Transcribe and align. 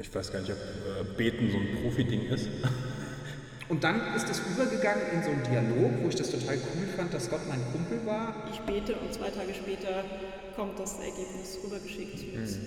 Ich 0.00 0.14
weiß 0.14 0.32
gar 0.32 0.40
nicht, 0.40 0.50
ob 0.50 0.58
äh, 0.58 1.04
Beten 1.16 1.50
so 1.50 1.58
ein 1.58 1.82
Profi-Ding 1.82 2.28
ist. 2.28 2.48
Und 3.68 3.84
dann 3.84 4.14
ist 4.16 4.28
es 4.28 4.40
übergegangen 4.40 5.04
in 5.14 5.22
so 5.22 5.30
einen 5.30 5.44
Dialog, 5.44 6.02
wo 6.02 6.08
ich 6.08 6.16
das 6.16 6.30
total 6.30 6.56
cool 6.56 6.86
fand, 6.96 7.14
dass 7.14 7.30
Gott 7.30 7.46
mein 7.48 7.60
Kumpel 7.70 8.04
war. 8.04 8.48
Ich 8.52 8.58
bete 8.62 8.94
und 8.96 9.14
zwei 9.14 9.30
Tage 9.30 9.54
später 9.54 10.02
kommt 10.56 10.76
das 10.80 10.94
Ergebnis 10.94 11.56
rübergeschickt. 11.62 12.34
Mit, 12.34 12.58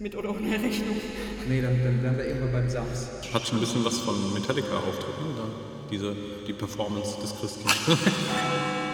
mit 0.00 0.14
oder 0.14 0.28
ohne 0.28 0.52
Rechnung. 0.52 1.00
Nee, 1.48 1.62
dann, 1.62 1.82
dann 1.82 2.02
wären 2.02 2.18
wir 2.18 2.26
irgendwann 2.26 2.52
beim 2.52 2.68
Sams. 2.68 3.08
Hat 3.32 3.46
schon 3.46 3.56
ein 3.56 3.60
bisschen 3.60 3.86
was 3.86 3.96
von 4.00 4.34
Metallica-Auftritten, 4.34 5.32
oder? 5.32 5.48
Diese, 5.90 6.14
die 6.46 6.52
Performance 6.52 7.18
des 7.22 7.34
Christen. 7.40 7.64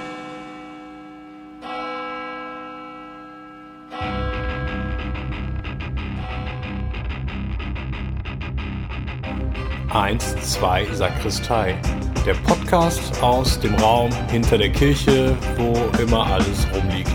Eins, 10.01 10.35
zwei, 10.55 10.87
Sakristei. 10.95 11.79
Der 12.25 12.33
Podcast 12.33 13.23
aus 13.23 13.61
dem 13.61 13.75
Raum 13.75 14.11
hinter 14.31 14.57
der 14.57 14.73
Kirche, 14.73 15.37
wo 15.59 15.75
immer 16.01 16.25
alles 16.25 16.67
rumliegt. 16.75 17.13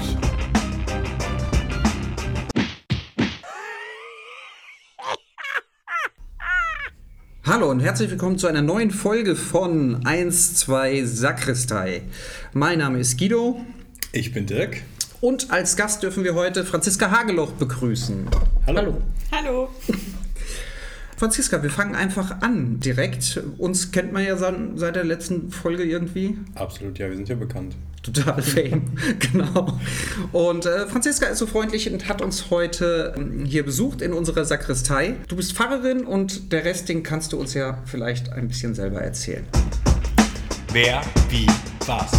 Hallo 7.44 7.72
und 7.72 7.80
herzlich 7.80 8.12
willkommen 8.12 8.38
zu 8.38 8.46
einer 8.46 8.62
neuen 8.62 8.92
Folge 8.92 9.36
von 9.36 10.06
1, 10.06 10.54
2 10.54 11.06
Sakristei. 11.06 12.04
Mein 12.54 12.78
Name 12.78 13.00
ist 13.00 13.18
Guido 13.18 13.66
Ich 14.12 14.32
bin 14.32 14.46
Dirk. 14.46 14.84
und 15.22 15.50
als 15.50 15.76
Gast 15.76 16.04
dürfen 16.04 16.24
wir 16.24 16.36
heute 16.36 16.64
Franziska 16.64 17.10
Hageloch 17.10 17.54
begrüßen. 17.54 18.28
Hallo. 18.68 19.02
Hallo. 19.32 19.70
Franziska, 21.18 21.64
wir 21.64 21.70
fangen 21.70 21.96
einfach 21.96 22.42
an 22.42 22.80
direkt. 22.82 23.42
Uns 23.58 23.92
kennt 23.92 24.12
man 24.12 24.26
ja 24.26 24.36
seit 24.38 24.96
der 24.96 25.06
letzten 25.06 25.50
Folge 25.50 25.84
irgendwie. 25.84 26.38
Absolut, 26.56 27.00
ja, 27.00 27.08
wir 27.08 27.16
sind 27.16 27.30
ja 27.30 27.36
bekannt. 27.36 27.76
Total 28.04 28.42
fame, 28.42 28.84
genau. 29.20 29.80
Und 30.34 30.66
äh, 30.66 30.86
Franziska 30.88 31.26
ist 31.28 31.40
so 31.40 31.48
freundlich 31.48 31.92
und 31.92 32.08
hat 32.10 32.22
uns 32.22 32.50
heute 32.50 33.16
ähm, 33.18 33.46
hier 33.46 33.64
besucht 33.64 34.02
in 34.02 34.14
unserer 34.14 34.46
Sakristei. 34.46 35.16
Du 35.28 35.38
bist 35.38 35.54
Pfarrerin 35.54 36.06
und 36.06 36.52
der 36.52 36.66
Rest, 36.66 36.90
den 36.90 37.02
kannst 37.02 37.32
du 37.32 37.40
uns 37.40 37.54
ja 37.54 37.82
vielleicht 37.86 38.34
ein 38.34 38.48
bisschen 38.48 38.76
selber 38.76 39.00
erzählen. 39.00 39.46
Wer, 40.74 41.02
wie, 41.30 41.48
was? 41.88 42.12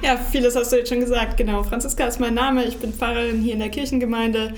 Ja, 0.00 0.16
vieles 0.16 0.54
hast 0.54 0.70
du 0.70 0.76
jetzt 0.76 0.90
schon 0.90 1.00
gesagt. 1.00 1.36
Genau, 1.36 1.62
Franziska 1.62 2.06
ist 2.06 2.20
mein 2.20 2.34
Name. 2.34 2.64
Ich 2.64 2.76
bin 2.76 2.92
Pfarrerin 2.92 3.40
hier 3.40 3.54
in 3.54 3.58
der 3.58 3.70
Kirchengemeinde 3.70 4.54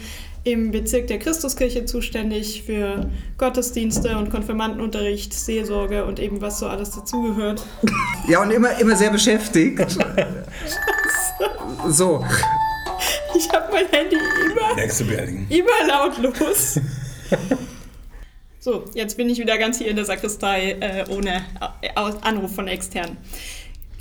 im 0.47 0.70
Bezirk 0.70 1.08
der 1.08 1.19
Christuskirche 1.19 1.86
zuständig 1.86 2.62
für 2.64 3.11
Gottesdienste 3.36 4.16
und 4.16 4.30
Konfirmandenunterricht, 4.30 5.34
Seelsorge 5.34 6.05
und 6.05 6.20
eben 6.20 6.41
was 6.41 6.61
so 6.61 6.69
alles 6.69 6.92
dazugehört. 6.92 7.66
Ja, 8.28 8.42
und 8.42 8.50
immer, 8.50 8.77
immer 8.80 8.97
sehr 8.97 9.11
beschäftigt. 9.11 9.97
so, 11.88 12.25
Ich 13.36 13.48
habe 13.50 13.72
mein 13.72 13.86
Handy 13.86 14.16
immer, 14.16 14.77
immer 15.48 15.86
lautlos. 15.86 16.81
So, 18.58 18.84
jetzt 18.94 19.16
bin 19.16 19.31
ich 19.31 19.38
wieder 19.38 19.58
ganz 19.58 19.78
hier 19.78 19.86
in 19.86 19.94
der 19.94 20.05
Sakristei 20.05 20.77
äh, 20.81 21.05
ohne 21.08 21.44
Anruf 22.22 22.53
von 22.53 22.66
extern. 22.66 23.16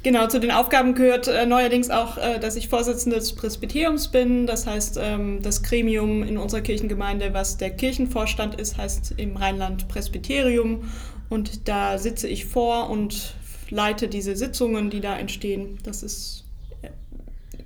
Genau, 0.05 0.27
zu 0.27 0.39
den 0.39 0.51
Aufgaben 0.51 0.93
gehört 0.93 1.27
äh, 1.27 1.47
neuerdings 1.47 1.89
auch, 1.89 2.19
äh, 2.19 2.37
dass 2.39 2.55
ich 2.55 2.69
Vorsitzende 2.69 3.15
des 3.15 3.33
Presbyteriums 3.33 4.09
bin. 4.09 4.45
Das 4.45 4.67
heißt, 4.67 4.99
ähm, 5.01 5.41
das 5.41 5.63
Gremium 5.63 6.21
in 6.21 6.37
unserer 6.37 6.61
Kirchengemeinde, 6.61 7.33
was 7.33 7.57
der 7.57 7.71
Kirchenvorstand 7.71 8.53
ist, 8.53 8.77
heißt 8.77 9.15
im 9.17 9.35
Rheinland 9.35 9.87
Presbyterium. 9.87 10.91
Und 11.27 11.67
da 11.67 11.97
sitze 11.97 12.27
ich 12.27 12.45
vor 12.45 12.91
und 12.91 13.33
leite 13.71 14.07
diese 14.07 14.35
Sitzungen, 14.35 14.91
die 14.91 15.01
da 15.01 15.17
entstehen. 15.17 15.79
Das 15.81 16.03
ist 16.03 16.43
äh, 16.83 16.89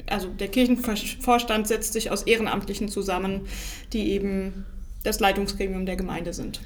also 0.09 0.29
der 0.29 0.47
Kirchenvorstand 0.47 1.67
setzt 1.67 1.91
sich 1.91 2.09
aus 2.09 2.23
Ehrenamtlichen 2.23 2.87
zusammen, 2.87 3.47
die 3.91 4.11
eben 4.11 4.65
das 5.03 5.19
Leitungsgremium 5.19 5.85
der 5.85 5.97
Gemeinde 5.97 6.31
sind. 6.31 6.61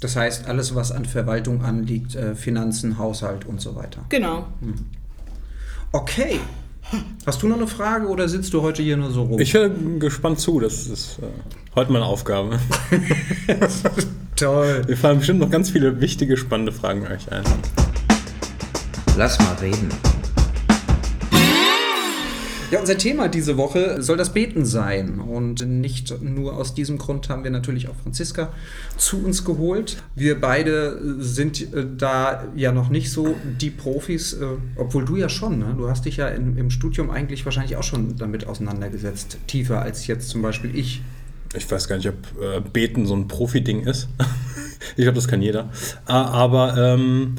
das 0.00 0.16
heißt, 0.16 0.46
alles, 0.46 0.74
was 0.74 0.90
an 0.90 1.04
Verwaltung 1.04 1.60
anliegt, 1.60 2.14
äh, 2.14 2.34
Finanzen, 2.34 2.96
Haushalt 2.96 3.44
und 3.44 3.60
so 3.60 3.76
weiter. 3.76 4.06
Genau. 4.08 4.46
Okay. 5.92 6.40
Hast 7.26 7.42
du 7.42 7.48
noch 7.48 7.56
eine 7.56 7.66
Frage 7.66 8.08
oder 8.08 8.28
sitzt 8.28 8.52
du 8.54 8.62
heute 8.62 8.82
hier 8.82 8.96
nur 8.96 9.10
so 9.10 9.22
rum? 9.22 9.40
Ich 9.40 9.54
höre 9.54 9.70
gespannt 9.98 10.40
zu, 10.40 10.60
das 10.60 10.86
ist 10.86 11.18
äh, 11.18 11.26
heute 11.74 11.92
meine 11.92 12.04
Aufgabe. 12.04 12.58
Toll. 14.36 14.82
Wir 14.86 14.96
fallen 14.96 15.18
bestimmt 15.18 15.40
noch 15.40 15.50
ganz 15.50 15.70
viele 15.70 16.00
wichtige, 16.00 16.36
spannende 16.36 16.72
Fragen 16.72 17.06
euch 17.06 17.30
ein. 17.30 17.44
Lass 19.16 19.38
mal 19.38 19.54
reden. 19.60 19.88
Ja, 22.70 22.80
unser 22.80 22.98
Thema 22.98 23.28
diese 23.28 23.56
Woche 23.56 24.02
soll 24.02 24.18
das 24.18 24.34
Beten 24.34 24.66
sein. 24.66 25.20
Und 25.20 25.66
nicht 25.66 26.20
nur 26.20 26.54
aus 26.54 26.74
diesem 26.74 26.98
Grund 26.98 27.30
haben 27.30 27.42
wir 27.42 27.50
natürlich 27.50 27.88
auch 27.88 27.94
Franziska 28.02 28.52
zu 28.98 29.24
uns 29.24 29.42
geholt. 29.42 30.02
Wir 30.14 30.38
beide 30.38 31.00
sind 31.18 31.72
äh, 31.72 31.86
da 31.96 32.44
ja 32.54 32.72
noch 32.72 32.90
nicht 32.90 33.10
so 33.10 33.34
die 33.58 33.70
Profis, 33.70 34.34
äh, 34.34 34.44
obwohl 34.76 35.06
du 35.06 35.16
ja 35.16 35.30
schon, 35.30 35.58
ne? 35.58 35.74
Du 35.78 35.88
hast 35.88 36.04
dich 36.04 36.18
ja 36.18 36.28
in, 36.28 36.58
im 36.58 36.68
Studium 36.68 37.10
eigentlich 37.10 37.46
wahrscheinlich 37.46 37.76
auch 37.76 37.82
schon 37.82 38.18
damit 38.18 38.46
auseinandergesetzt. 38.46 39.38
Tiefer 39.46 39.80
als 39.80 40.06
jetzt 40.06 40.28
zum 40.28 40.42
Beispiel 40.42 40.76
ich. 40.76 41.00
Ich 41.54 41.70
weiß 41.70 41.88
gar 41.88 41.96
nicht, 41.96 42.08
ob 42.08 42.42
äh, 42.42 42.60
Beten 42.60 43.06
so 43.06 43.16
ein 43.16 43.28
Profi-Ding 43.28 43.86
ist. 43.86 44.08
ich 44.96 45.04
glaube, 45.04 45.16
das 45.16 45.26
kann 45.26 45.40
jeder. 45.40 45.70
Ah, 46.04 46.24
aber 46.32 46.76
ähm, 46.76 47.36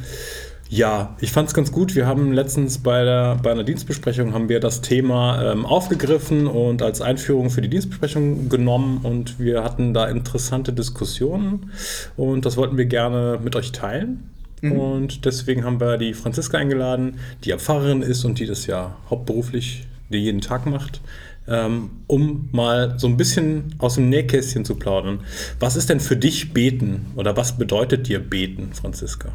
ja, 0.70 1.16
ich 1.20 1.32
fand 1.32 1.48
es 1.48 1.56
ganz 1.56 1.72
gut. 1.72 1.96
Wir 1.96 2.06
haben 2.06 2.32
letztens 2.32 2.78
bei, 2.78 3.04
der, 3.04 3.40
bei 3.42 3.52
einer 3.52 3.64
Dienstbesprechung 3.64 4.34
haben 4.34 4.50
wir 4.50 4.60
das 4.60 4.82
Thema 4.82 5.52
ähm, 5.52 5.66
aufgegriffen 5.66 6.46
und 6.46 6.84
als 6.84 7.02
Einführung 7.02 7.50
für 7.50 7.62
die 7.62 7.70
Dienstbesprechung 7.70 8.50
genommen 8.50 9.00
und 9.02 9.40
wir 9.40 9.64
hatten 9.64 9.96
da 9.96 10.08
interessante 10.08 10.72
Diskussionen 10.72 11.72
und 12.18 12.46
das 12.46 12.56
wollten 12.56 12.78
wir 12.78 12.86
gerne 12.86 13.40
mit 13.44 13.56
euch 13.56 13.72
teilen. 13.72 14.30
Und 14.62 15.26
deswegen 15.26 15.64
haben 15.64 15.80
wir 15.80 15.98
die 15.98 16.14
Franziska 16.14 16.58
eingeladen, 16.58 17.20
die 17.44 17.50
ja 17.50 17.58
Pfarrerin 17.58 18.02
ist 18.02 18.26
und 18.26 18.40
die 18.40 18.46
das 18.46 18.68
ja 18.68 18.96
hauptberuflich 19.10 19.88
die 20.10 20.18
jeden 20.18 20.42
Tag 20.42 20.66
macht, 20.66 21.02
ähm, 21.48 21.92
um 22.08 22.50
mal 22.52 23.00
so 23.00 23.08
ein 23.08 23.18
bisschen 23.18 23.76
aus 23.80 23.96
dem 23.96 24.10
Nähkästchen 24.10 24.66
zu 24.66 24.76
plaudern. 24.76 25.22
Was 25.60 25.76
ist 25.76 25.90
denn 25.90 26.00
für 26.00 26.18
dich 26.18 26.54
Beten 26.54 27.08
oder 27.16 27.38
was 27.38 27.58
bedeutet 27.58 28.08
dir 28.08 28.20
Beten, 28.20 28.74
Franziska? 28.74 29.32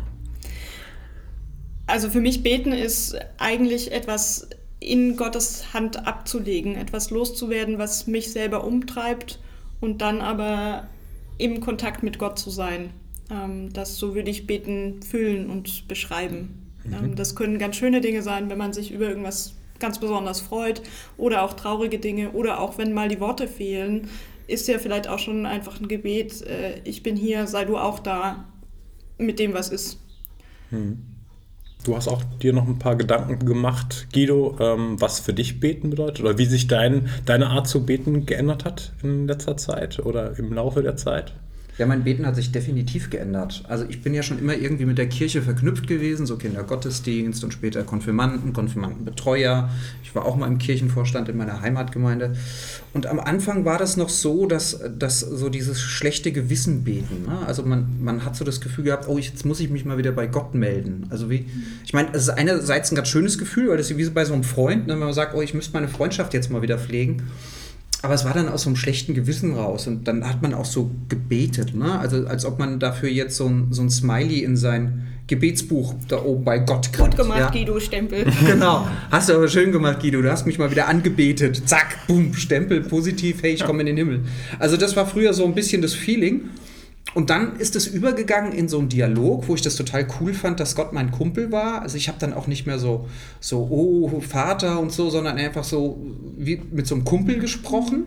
Also 1.86 2.08
für 2.08 2.20
mich 2.20 2.42
beten 2.42 2.72
ist 2.72 3.16
eigentlich 3.38 3.92
etwas 3.92 4.48
in 4.80 5.16
Gottes 5.16 5.72
Hand 5.72 6.06
abzulegen, 6.06 6.76
etwas 6.76 7.10
loszuwerden, 7.10 7.78
was 7.78 8.06
mich 8.06 8.32
selber 8.32 8.64
umtreibt 8.64 9.38
und 9.80 10.00
dann 10.02 10.20
aber 10.20 10.88
im 11.38 11.60
Kontakt 11.60 12.02
mit 12.02 12.18
Gott 12.18 12.38
zu 12.38 12.50
sein. 12.50 12.90
Ähm, 13.30 13.72
das 13.72 13.96
so 13.96 14.14
würde 14.14 14.30
ich 14.30 14.46
beten 14.46 15.02
fühlen 15.02 15.50
und 15.50 15.88
beschreiben. 15.88 16.70
Ähm, 16.86 17.14
das 17.16 17.34
können 17.34 17.58
ganz 17.58 17.76
schöne 17.76 18.00
Dinge 18.00 18.22
sein, 18.22 18.50
wenn 18.50 18.58
man 18.58 18.72
sich 18.72 18.90
über 18.90 19.08
irgendwas 19.08 19.54
ganz 19.78 19.98
besonders 19.98 20.40
freut 20.40 20.82
oder 21.16 21.42
auch 21.42 21.54
traurige 21.54 21.98
Dinge 21.98 22.30
oder 22.32 22.60
auch 22.60 22.78
wenn 22.78 22.92
mal 22.92 23.08
die 23.08 23.20
Worte 23.20 23.48
fehlen, 23.48 24.08
ist 24.46 24.68
ja 24.68 24.78
vielleicht 24.78 25.08
auch 25.08 25.18
schon 25.18 25.46
einfach 25.46 25.80
ein 25.80 25.88
Gebet, 25.88 26.42
äh, 26.42 26.80
ich 26.84 27.02
bin 27.02 27.16
hier, 27.16 27.46
sei 27.46 27.64
du 27.64 27.78
auch 27.78 27.98
da 27.98 28.44
mit 29.18 29.38
dem, 29.38 29.54
was 29.54 29.70
ist. 29.70 29.98
Du 31.84 31.94
hast 31.94 32.08
auch 32.08 32.22
dir 32.42 32.54
noch 32.54 32.66
ein 32.66 32.78
paar 32.78 32.96
Gedanken 32.96 33.44
gemacht, 33.44 34.08
Guido, 34.12 34.56
ähm, 34.58 35.00
was 35.00 35.20
für 35.20 35.34
dich 35.34 35.60
Beten 35.60 35.90
bedeutet 35.90 36.24
oder 36.24 36.38
wie 36.38 36.46
sich 36.46 36.66
dein, 36.66 37.10
deine 37.26 37.48
Art 37.48 37.68
zu 37.68 37.84
beten 37.84 38.24
geändert 38.24 38.64
hat 38.64 38.92
in 39.02 39.26
letzter 39.26 39.58
Zeit 39.58 39.98
oder 39.98 40.38
im 40.38 40.52
Laufe 40.52 40.82
der 40.82 40.96
Zeit. 40.96 41.34
Ja, 41.76 41.86
mein 41.86 42.04
Beten 42.04 42.24
hat 42.24 42.36
sich 42.36 42.52
definitiv 42.52 43.10
geändert. 43.10 43.64
Also 43.68 43.84
ich 43.88 44.00
bin 44.00 44.14
ja 44.14 44.22
schon 44.22 44.38
immer 44.38 44.54
irgendwie 44.54 44.84
mit 44.84 44.96
der 44.96 45.08
Kirche 45.08 45.42
verknüpft 45.42 45.88
gewesen, 45.88 46.24
so 46.24 46.36
Kindergottesdienst 46.36 47.42
und 47.42 47.52
später 47.52 47.82
Konfirmanden, 47.82 48.52
Konfirmandenbetreuer. 48.52 49.68
Ich 50.04 50.14
war 50.14 50.24
auch 50.24 50.36
mal 50.36 50.46
im 50.46 50.58
Kirchenvorstand 50.58 51.28
in 51.28 51.36
meiner 51.36 51.62
Heimatgemeinde. 51.62 52.36
Und 52.92 53.06
am 53.06 53.18
Anfang 53.18 53.64
war 53.64 53.78
das 53.78 53.96
noch 53.96 54.08
so, 54.08 54.46
dass, 54.46 54.80
dass 54.96 55.18
so 55.18 55.48
dieses 55.48 55.80
schlechte 55.80 56.30
Gewissen 56.30 56.84
beten. 56.84 57.24
Ne? 57.26 57.38
Also 57.44 57.64
man, 57.64 57.96
man 58.00 58.24
hat 58.24 58.36
so 58.36 58.44
das 58.44 58.60
Gefühl 58.60 58.84
gehabt, 58.84 59.08
oh, 59.08 59.18
jetzt 59.18 59.44
muss 59.44 59.58
ich 59.58 59.68
mich 59.68 59.84
mal 59.84 59.98
wieder 59.98 60.12
bei 60.12 60.28
Gott 60.28 60.54
melden. 60.54 61.06
Also 61.10 61.28
wie, 61.28 61.46
ich 61.84 61.92
meine, 61.92 62.10
es 62.12 62.22
ist 62.22 62.30
einerseits 62.30 62.92
ein 62.92 62.94
ganz 62.94 63.08
schönes 63.08 63.36
Gefühl, 63.36 63.70
weil 63.70 63.78
das 63.78 63.90
ist 63.90 63.96
wie 63.96 64.08
bei 64.10 64.24
so 64.24 64.32
einem 64.32 64.44
Freund, 64.44 64.86
ne? 64.86 64.92
wenn 64.92 65.00
man 65.00 65.12
sagt, 65.12 65.34
oh, 65.34 65.42
ich 65.42 65.54
müsste 65.54 65.72
meine 65.72 65.88
Freundschaft 65.88 66.34
jetzt 66.34 66.52
mal 66.52 66.62
wieder 66.62 66.78
pflegen. 66.78 67.22
Aber 68.04 68.12
es 68.12 68.26
war 68.26 68.34
dann 68.34 68.50
aus 68.50 68.64
so 68.64 68.68
einem 68.68 68.76
schlechten 68.76 69.14
Gewissen 69.14 69.54
raus 69.54 69.86
und 69.86 70.06
dann 70.06 70.28
hat 70.28 70.42
man 70.42 70.52
auch 70.52 70.66
so 70.66 70.90
gebetet, 71.08 71.74
ne? 71.74 71.98
Also 71.98 72.26
als 72.26 72.44
ob 72.44 72.58
man 72.58 72.78
dafür 72.78 73.08
jetzt 73.08 73.34
so 73.34 73.46
ein, 73.46 73.68
so 73.70 73.80
ein 73.80 73.88
Smiley 73.88 74.40
in 74.40 74.58
sein, 74.58 75.06
Gebetsbuch 75.26 75.94
da 76.06 76.22
oben 76.22 76.44
bei 76.44 76.58
Gott 76.58 76.92
Gut 76.92 77.16
gemacht, 77.16 77.38
ja. 77.38 77.50
Guido, 77.50 77.80
Stempel. 77.80 78.26
Genau. 78.46 78.86
Hast 79.10 79.30
du 79.30 79.32
aber 79.32 79.48
schön 79.48 79.72
gemacht, 79.72 80.00
Guido. 80.00 80.20
Du 80.20 80.30
hast 80.30 80.44
mich 80.44 80.58
mal 80.58 80.70
wieder 80.70 80.86
angebetet. 80.86 81.66
Zack, 81.66 82.06
boom, 82.06 82.34
Stempel, 82.34 82.82
positiv, 82.82 83.42
hey, 83.42 83.54
ich 83.54 83.64
komme 83.64 83.80
in 83.80 83.86
den 83.86 83.96
Himmel. 83.96 84.20
Also 84.58 84.76
das 84.76 84.94
war 84.96 85.06
früher 85.06 85.32
so 85.32 85.46
ein 85.46 85.54
bisschen 85.54 85.80
das 85.80 85.94
Feeling. 85.94 86.42
Und 87.12 87.30
dann 87.30 87.56
ist 87.56 87.76
es 87.76 87.86
übergegangen 87.86 88.52
in 88.52 88.68
so 88.68 88.78
einen 88.78 88.88
Dialog, 88.88 89.46
wo 89.46 89.54
ich 89.54 89.62
das 89.62 89.76
total 89.76 90.06
cool 90.20 90.32
fand, 90.34 90.58
dass 90.58 90.74
Gott 90.74 90.92
mein 90.92 91.10
Kumpel 91.10 91.52
war. 91.52 91.82
Also 91.82 91.96
ich 91.96 92.08
habe 92.08 92.18
dann 92.18 92.32
auch 92.32 92.46
nicht 92.46 92.66
mehr 92.66 92.78
so, 92.78 93.06
so, 93.40 93.68
oh, 93.70 94.20
Vater 94.20 94.80
und 94.80 94.90
so, 94.90 95.10
sondern 95.10 95.36
einfach 95.36 95.64
so 95.64 95.98
wie 96.36 96.60
mit 96.72 96.86
so 96.86 96.94
einem 96.94 97.04
Kumpel 97.04 97.38
gesprochen. 97.38 98.06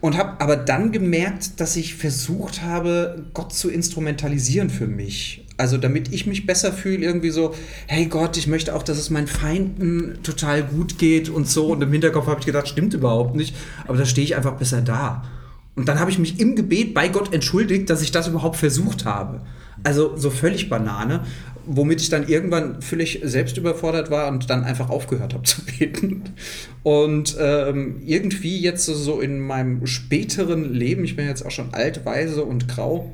Und 0.00 0.18
habe 0.18 0.38
aber 0.40 0.56
dann 0.56 0.92
gemerkt, 0.92 1.60
dass 1.60 1.76
ich 1.76 1.94
versucht 1.94 2.62
habe, 2.62 3.24
Gott 3.32 3.54
zu 3.54 3.70
instrumentalisieren 3.70 4.68
für 4.68 4.86
mich. 4.86 5.46
Also 5.56 5.78
damit 5.78 6.12
ich 6.12 6.26
mich 6.26 6.46
besser 6.46 6.72
fühle, 6.72 7.04
irgendwie 7.04 7.30
so, 7.30 7.54
hey 7.86 8.06
Gott, 8.06 8.36
ich 8.36 8.46
möchte 8.46 8.74
auch, 8.74 8.82
dass 8.82 8.98
es 8.98 9.08
meinen 9.08 9.28
Feinden 9.28 10.18
total 10.22 10.62
gut 10.62 10.98
geht 10.98 11.30
und 11.30 11.48
so. 11.48 11.68
Und 11.68 11.82
im 11.82 11.92
Hinterkopf 11.92 12.26
habe 12.26 12.40
ich 12.40 12.46
gedacht, 12.46 12.68
stimmt 12.68 12.92
überhaupt 12.92 13.34
nicht. 13.34 13.54
Aber 13.86 13.96
da 13.96 14.04
stehe 14.04 14.24
ich 14.24 14.36
einfach 14.36 14.56
besser 14.56 14.82
da. 14.82 15.24
Und 15.76 15.88
dann 15.88 15.98
habe 15.98 16.10
ich 16.10 16.18
mich 16.18 16.38
im 16.38 16.54
Gebet 16.54 16.94
bei 16.94 17.08
Gott 17.08 17.32
entschuldigt, 17.32 17.90
dass 17.90 18.02
ich 18.02 18.12
das 18.12 18.28
überhaupt 18.28 18.56
versucht 18.56 19.04
habe. 19.04 19.40
Also 19.82 20.16
so 20.16 20.30
völlig 20.30 20.68
Banane, 20.68 21.24
womit 21.66 22.00
ich 22.00 22.08
dann 22.08 22.28
irgendwann 22.28 22.80
völlig 22.80 23.20
selbst 23.24 23.56
überfordert 23.56 24.10
war 24.10 24.28
und 24.28 24.48
dann 24.50 24.64
einfach 24.64 24.88
aufgehört 24.88 25.34
habe 25.34 25.42
zu 25.44 25.62
beten. 25.64 26.22
Und 26.82 27.36
ähm, 27.40 28.00
irgendwie 28.04 28.60
jetzt 28.60 28.86
so 28.86 29.20
in 29.20 29.40
meinem 29.40 29.86
späteren 29.86 30.72
Leben, 30.72 31.04
ich 31.04 31.16
bin 31.16 31.26
jetzt 31.26 31.44
auch 31.44 31.50
schon 31.50 31.74
alt, 31.74 32.04
weise 32.04 32.44
und 32.44 32.68
grau, 32.68 33.12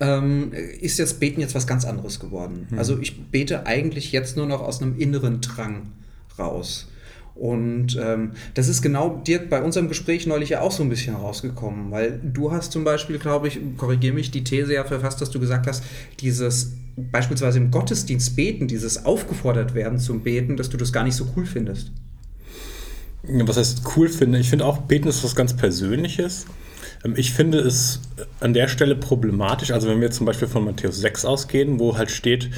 ähm, 0.00 0.52
ist 0.52 0.98
jetzt 0.98 1.20
Beten 1.20 1.40
jetzt 1.40 1.54
was 1.54 1.66
ganz 1.66 1.84
anderes 1.84 2.20
geworden. 2.20 2.66
Hm. 2.70 2.78
Also 2.78 2.98
ich 2.98 3.30
bete 3.30 3.66
eigentlich 3.66 4.12
jetzt 4.12 4.36
nur 4.36 4.46
noch 4.46 4.60
aus 4.60 4.82
einem 4.82 4.98
inneren 4.98 5.40
Drang 5.40 5.92
raus. 6.38 6.88
Und 7.34 7.98
ähm, 8.00 8.32
das 8.54 8.68
ist 8.68 8.82
genau, 8.82 9.22
Dirk, 9.26 9.48
bei 9.48 9.62
unserem 9.62 9.88
Gespräch 9.88 10.26
neulich 10.26 10.50
ja 10.50 10.60
auch 10.60 10.70
so 10.70 10.82
ein 10.82 10.88
bisschen 10.88 11.14
rausgekommen, 11.16 11.90
weil 11.90 12.20
du 12.22 12.52
hast 12.52 12.72
zum 12.72 12.84
Beispiel, 12.84 13.18
glaube 13.18 13.48
ich, 13.48 13.58
korrigiere 13.76 14.14
mich, 14.14 14.30
die 14.30 14.44
These 14.44 14.74
ja 14.74 14.84
verfasst, 14.84 15.20
dass 15.20 15.30
du 15.30 15.40
gesagt 15.40 15.66
hast, 15.66 15.82
dieses 16.20 16.72
beispielsweise 16.96 17.58
im 17.58 17.70
Gottesdienst 17.70 18.36
beten, 18.36 18.68
dieses 18.68 19.04
aufgefordert 19.06 19.74
werden 19.74 19.98
zum 19.98 20.22
Beten, 20.22 20.56
dass 20.56 20.68
du 20.68 20.76
das 20.76 20.92
gar 20.92 21.04
nicht 21.04 21.16
so 21.16 21.26
cool 21.36 21.46
findest. 21.46 21.90
Was 23.22 23.56
heißt 23.56 23.82
cool 23.96 24.08
finde? 24.08 24.38
Ich 24.38 24.50
finde 24.50 24.66
auch, 24.66 24.78
Beten 24.78 25.08
ist 25.08 25.22
was 25.24 25.34
ganz 25.34 25.56
Persönliches. 25.56 26.46
Ähm, 27.04 27.14
Ich 27.16 27.32
finde 27.32 27.58
es 27.58 28.00
an 28.40 28.52
der 28.52 28.68
Stelle 28.68 28.96
problematisch, 28.96 29.70
also 29.70 29.88
wenn 29.88 30.00
wir 30.00 30.10
zum 30.10 30.26
Beispiel 30.26 30.48
von 30.48 30.64
Matthäus 30.64 30.98
6 30.98 31.24
ausgehen, 31.24 31.78
wo 31.78 31.96
halt 31.96 32.10
steht, 32.10 32.50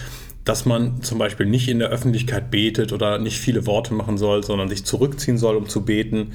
dass 0.44 0.66
man 0.66 1.02
zum 1.02 1.18
Beispiel 1.18 1.46
nicht 1.46 1.68
in 1.68 1.78
der 1.78 1.88
Öffentlichkeit 1.88 2.50
betet 2.50 2.92
oder 2.92 3.18
nicht 3.18 3.38
viele 3.38 3.66
Worte 3.66 3.94
machen 3.94 4.18
soll, 4.18 4.44
sondern 4.44 4.68
sich 4.68 4.84
zurückziehen 4.84 5.38
soll, 5.38 5.56
um 5.56 5.68
zu 5.68 5.84
beten, 5.84 6.32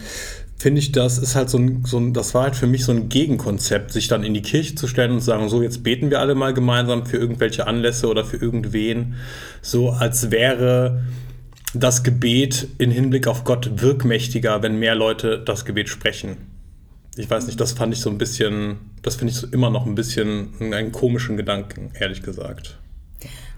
finde 0.57 0.79
ich, 0.79 0.91
das 0.91 1.17
ist 1.17 1.35
halt 1.35 1.49
so 1.49 1.57
ein, 1.57 1.85
so 1.85 1.97
ein, 1.97 2.13
das 2.13 2.33
war 2.33 2.43
halt 2.43 2.55
für 2.55 2.67
mich 2.67 2.83
so 2.83 2.91
ein 2.91 3.07
Gegenkonzept, 3.07 3.91
sich 3.91 4.07
dann 4.07 4.23
in 4.23 4.33
die 4.33 4.41
Kirche 4.41 4.75
zu 4.75 4.87
stellen 4.87 5.11
und 5.11 5.19
zu 5.19 5.27
sagen, 5.27 5.47
so 5.47 5.61
jetzt 5.61 5.83
beten 5.83 6.09
wir 6.09 6.19
alle 6.19 6.35
mal 6.35 6.53
gemeinsam 6.53 7.05
für 7.05 7.17
irgendwelche 7.17 7.65
Anlässe 7.65 8.07
oder 8.07 8.25
für 8.25 8.37
irgendwen, 8.37 9.15
so 9.61 9.91
als 9.91 10.31
wäre 10.31 11.03
das 11.73 12.03
Gebet 12.03 12.67
in 12.77 12.91
Hinblick 12.91 13.27
auf 13.27 13.43
Gott 13.43 13.81
wirkmächtiger, 13.81 14.61
wenn 14.63 14.79
mehr 14.79 14.95
Leute 14.95 15.39
das 15.39 15.65
Gebet 15.65 15.87
sprechen. 15.87 16.37
Ich 17.15 17.29
weiß 17.29 17.45
nicht, 17.47 17.59
das 17.59 17.73
fand 17.73 17.93
ich 17.93 18.01
so 18.01 18.09
ein 18.09 18.17
bisschen, 18.17 18.77
das 19.03 19.15
finde 19.15 19.31
ich 19.31 19.37
so 19.37 19.47
immer 19.47 19.69
noch 19.69 19.85
ein 19.85 19.95
bisschen 19.95 20.49
einen 20.59 20.91
komischen 20.91 21.37
Gedanken, 21.37 21.91
ehrlich 21.99 22.23
gesagt. 22.23 22.79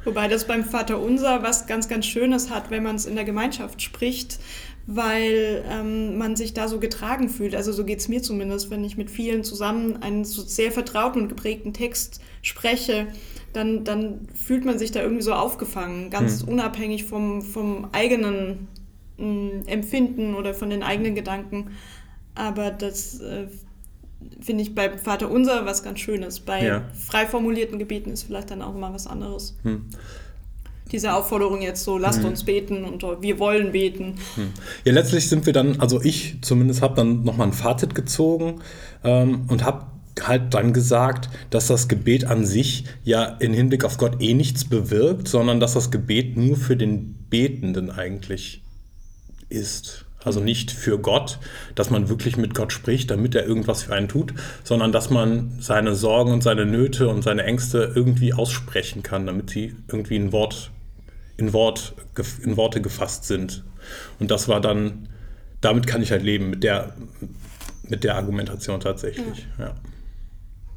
Wobei 0.03 0.27
das 0.27 0.45
beim 0.45 0.63
Vater 0.63 0.99
Unser 0.99 1.43
was 1.43 1.67
ganz, 1.67 1.87
ganz 1.87 2.05
Schönes 2.05 2.49
hat, 2.49 2.71
wenn 2.71 2.83
man 2.83 2.95
es 2.95 3.05
in 3.05 3.15
der 3.15 3.23
Gemeinschaft 3.23 3.81
spricht, 3.81 4.39
weil 4.87 5.63
ähm, 5.69 6.17
man 6.17 6.35
sich 6.35 6.53
da 6.53 6.67
so 6.67 6.79
getragen 6.79 7.29
fühlt. 7.29 7.55
Also 7.55 7.71
so 7.71 7.85
geht 7.85 7.99
es 7.99 8.07
mir 8.07 8.23
zumindest, 8.23 8.71
wenn 8.71 8.83
ich 8.83 8.97
mit 8.97 9.11
vielen 9.11 9.43
zusammen 9.43 10.01
einen 10.01 10.25
so 10.25 10.41
sehr 10.41 10.71
vertrauten 10.71 11.21
und 11.21 11.27
geprägten 11.29 11.73
Text 11.73 12.19
spreche, 12.41 13.07
dann, 13.53 13.83
dann 13.83 14.27
fühlt 14.33 14.65
man 14.65 14.79
sich 14.79 14.91
da 14.91 15.01
irgendwie 15.01 15.21
so 15.21 15.33
aufgefangen, 15.33 16.09
ganz 16.09 16.41
unabhängig 16.41 17.05
vom, 17.05 17.41
vom 17.41 17.89
eigenen 17.91 18.67
mh, 19.17 19.67
Empfinden 19.67 20.35
oder 20.35 20.53
von 20.53 20.69
den 20.69 20.83
eigenen 20.83 21.15
Gedanken. 21.15 21.71
Aber 22.33 22.71
das 22.71 23.19
äh, 23.19 23.47
finde 24.41 24.63
ich 24.63 24.75
bei 24.75 24.97
Vater 24.97 25.29
Unser 25.29 25.65
was 25.65 25.83
ganz 25.83 25.99
Schönes. 25.99 26.39
Bei 26.39 26.65
Ja. 26.65 26.83
frei 26.93 27.25
formulierten 27.25 27.79
Gebeten 27.79 28.11
ist 28.11 28.23
vielleicht 28.23 28.51
dann 28.51 28.61
auch 28.61 28.75
immer 28.75 28.93
was 28.93 29.07
anderes. 29.07 29.57
Hm. 29.63 29.85
Diese 30.91 31.13
Aufforderung 31.13 31.61
jetzt 31.61 31.85
so, 31.85 31.97
lasst 31.97 32.23
uns 32.25 32.43
beten 32.43 32.83
und 32.83 33.01
wir 33.21 33.39
wollen 33.39 33.71
beten. 33.71 34.15
Ja, 34.83 34.91
letztlich 34.91 35.29
sind 35.29 35.45
wir 35.45 35.53
dann, 35.53 35.79
also 35.79 36.01
ich 36.01 36.41
zumindest 36.41 36.81
habe 36.81 36.95
dann 36.95 37.23
nochmal 37.23 37.47
ein 37.47 37.53
Fazit 37.53 37.95
gezogen 37.95 38.61
ähm, 39.05 39.45
und 39.47 39.63
habe 39.63 39.85
halt 40.21 40.53
dann 40.53 40.73
gesagt, 40.73 41.29
dass 41.49 41.67
das 41.67 41.87
Gebet 41.87 42.25
an 42.25 42.45
sich 42.45 42.83
ja 43.05 43.23
in 43.23 43.53
Hinblick 43.53 43.85
auf 43.85 43.97
Gott 43.97 44.21
eh 44.21 44.33
nichts 44.33 44.65
bewirkt, 44.65 45.29
sondern 45.29 45.61
dass 45.61 45.73
das 45.73 45.91
Gebet 45.91 46.35
nur 46.35 46.57
für 46.57 46.75
den 46.75 47.15
Betenden 47.29 47.89
eigentlich 47.89 48.61
ist. 49.47 50.05
Also 50.23 50.39
nicht 50.39 50.71
für 50.71 50.99
Gott, 50.99 51.39
dass 51.73 51.89
man 51.89 52.09
wirklich 52.09 52.37
mit 52.37 52.53
Gott 52.53 52.71
spricht, 52.71 53.09
damit 53.09 53.33
er 53.33 53.45
irgendwas 53.45 53.83
für 53.83 53.93
einen 53.93 54.07
tut, 54.07 54.33
sondern 54.63 54.91
dass 54.91 55.09
man 55.09 55.53
seine 55.59 55.95
Sorgen 55.95 56.31
und 56.31 56.43
seine 56.43 56.65
Nöte 56.65 57.07
und 57.07 57.23
seine 57.23 57.43
Ängste 57.43 57.91
irgendwie 57.95 58.33
aussprechen 58.33 59.01
kann, 59.01 59.25
damit 59.25 59.49
sie 59.49 59.75
irgendwie 59.87 60.15
in, 60.17 60.31
Wort, 60.31 60.71
in, 61.37 61.53
Wort, 61.53 61.95
in 62.43 62.55
Worte 62.55 62.81
gefasst 62.81 63.25
sind. 63.25 63.63
Und 64.19 64.29
das 64.29 64.47
war 64.47 64.61
dann, 64.61 65.09
damit 65.59 65.87
kann 65.87 66.03
ich 66.03 66.11
halt 66.11 66.23
leben, 66.23 66.51
mit 66.51 66.63
der, 66.63 66.93
mit 67.87 68.03
der 68.03 68.15
Argumentation 68.15 68.79
tatsächlich. 68.79 69.47
Ja. 69.57 69.65
Ja, 69.65 69.73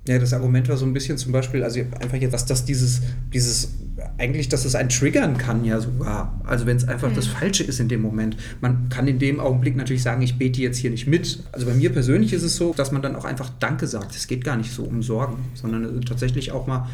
das 0.04 0.34
Argument 0.34 0.68
war 0.68 0.76
so 0.76 0.84
ein 0.84 0.92
bisschen 0.92 1.16
zum 1.16 1.32
Beispiel, 1.32 1.64
also 1.64 1.80
einfach 1.80 2.18
jetzt, 2.18 2.32
dass 2.32 2.44
das 2.44 2.64
dieses, 2.64 3.00
dieses, 3.32 3.72
eigentlich, 4.18 4.50
dass 4.50 4.64
es 4.66 4.74
einen 4.74 4.90
triggern 4.90 5.38
kann 5.38 5.64
ja 5.64 5.80
sogar. 5.80 6.40
Also 6.44 6.66
wenn 6.66 6.76
es 6.76 6.86
einfach 6.86 7.10
das 7.14 7.26
Falsche 7.26 7.64
ist 7.64 7.80
in 7.80 7.88
dem 7.88 8.02
Moment. 8.02 8.36
Man 8.60 8.90
kann 8.90 9.08
in 9.08 9.18
dem 9.18 9.40
Augenblick 9.40 9.76
natürlich 9.76 10.02
sagen, 10.02 10.20
ich 10.20 10.36
bete 10.36 10.60
jetzt 10.60 10.76
hier 10.76 10.90
nicht 10.90 11.06
mit. 11.06 11.42
Also 11.52 11.66
bei 11.66 11.74
mir 11.74 11.90
persönlich 11.90 12.34
ist 12.34 12.42
es 12.42 12.56
so, 12.56 12.74
dass 12.74 12.92
man 12.92 13.00
dann 13.00 13.16
auch 13.16 13.24
einfach 13.24 13.50
Danke 13.60 13.86
sagt. 13.86 14.14
Es 14.14 14.26
geht 14.26 14.44
gar 14.44 14.56
nicht 14.56 14.72
so 14.72 14.84
um 14.84 15.02
Sorgen, 15.02 15.38
sondern 15.54 16.02
tatsächlich 16.02 16.52
auch 16.52 16.66
mal 16.66 16.88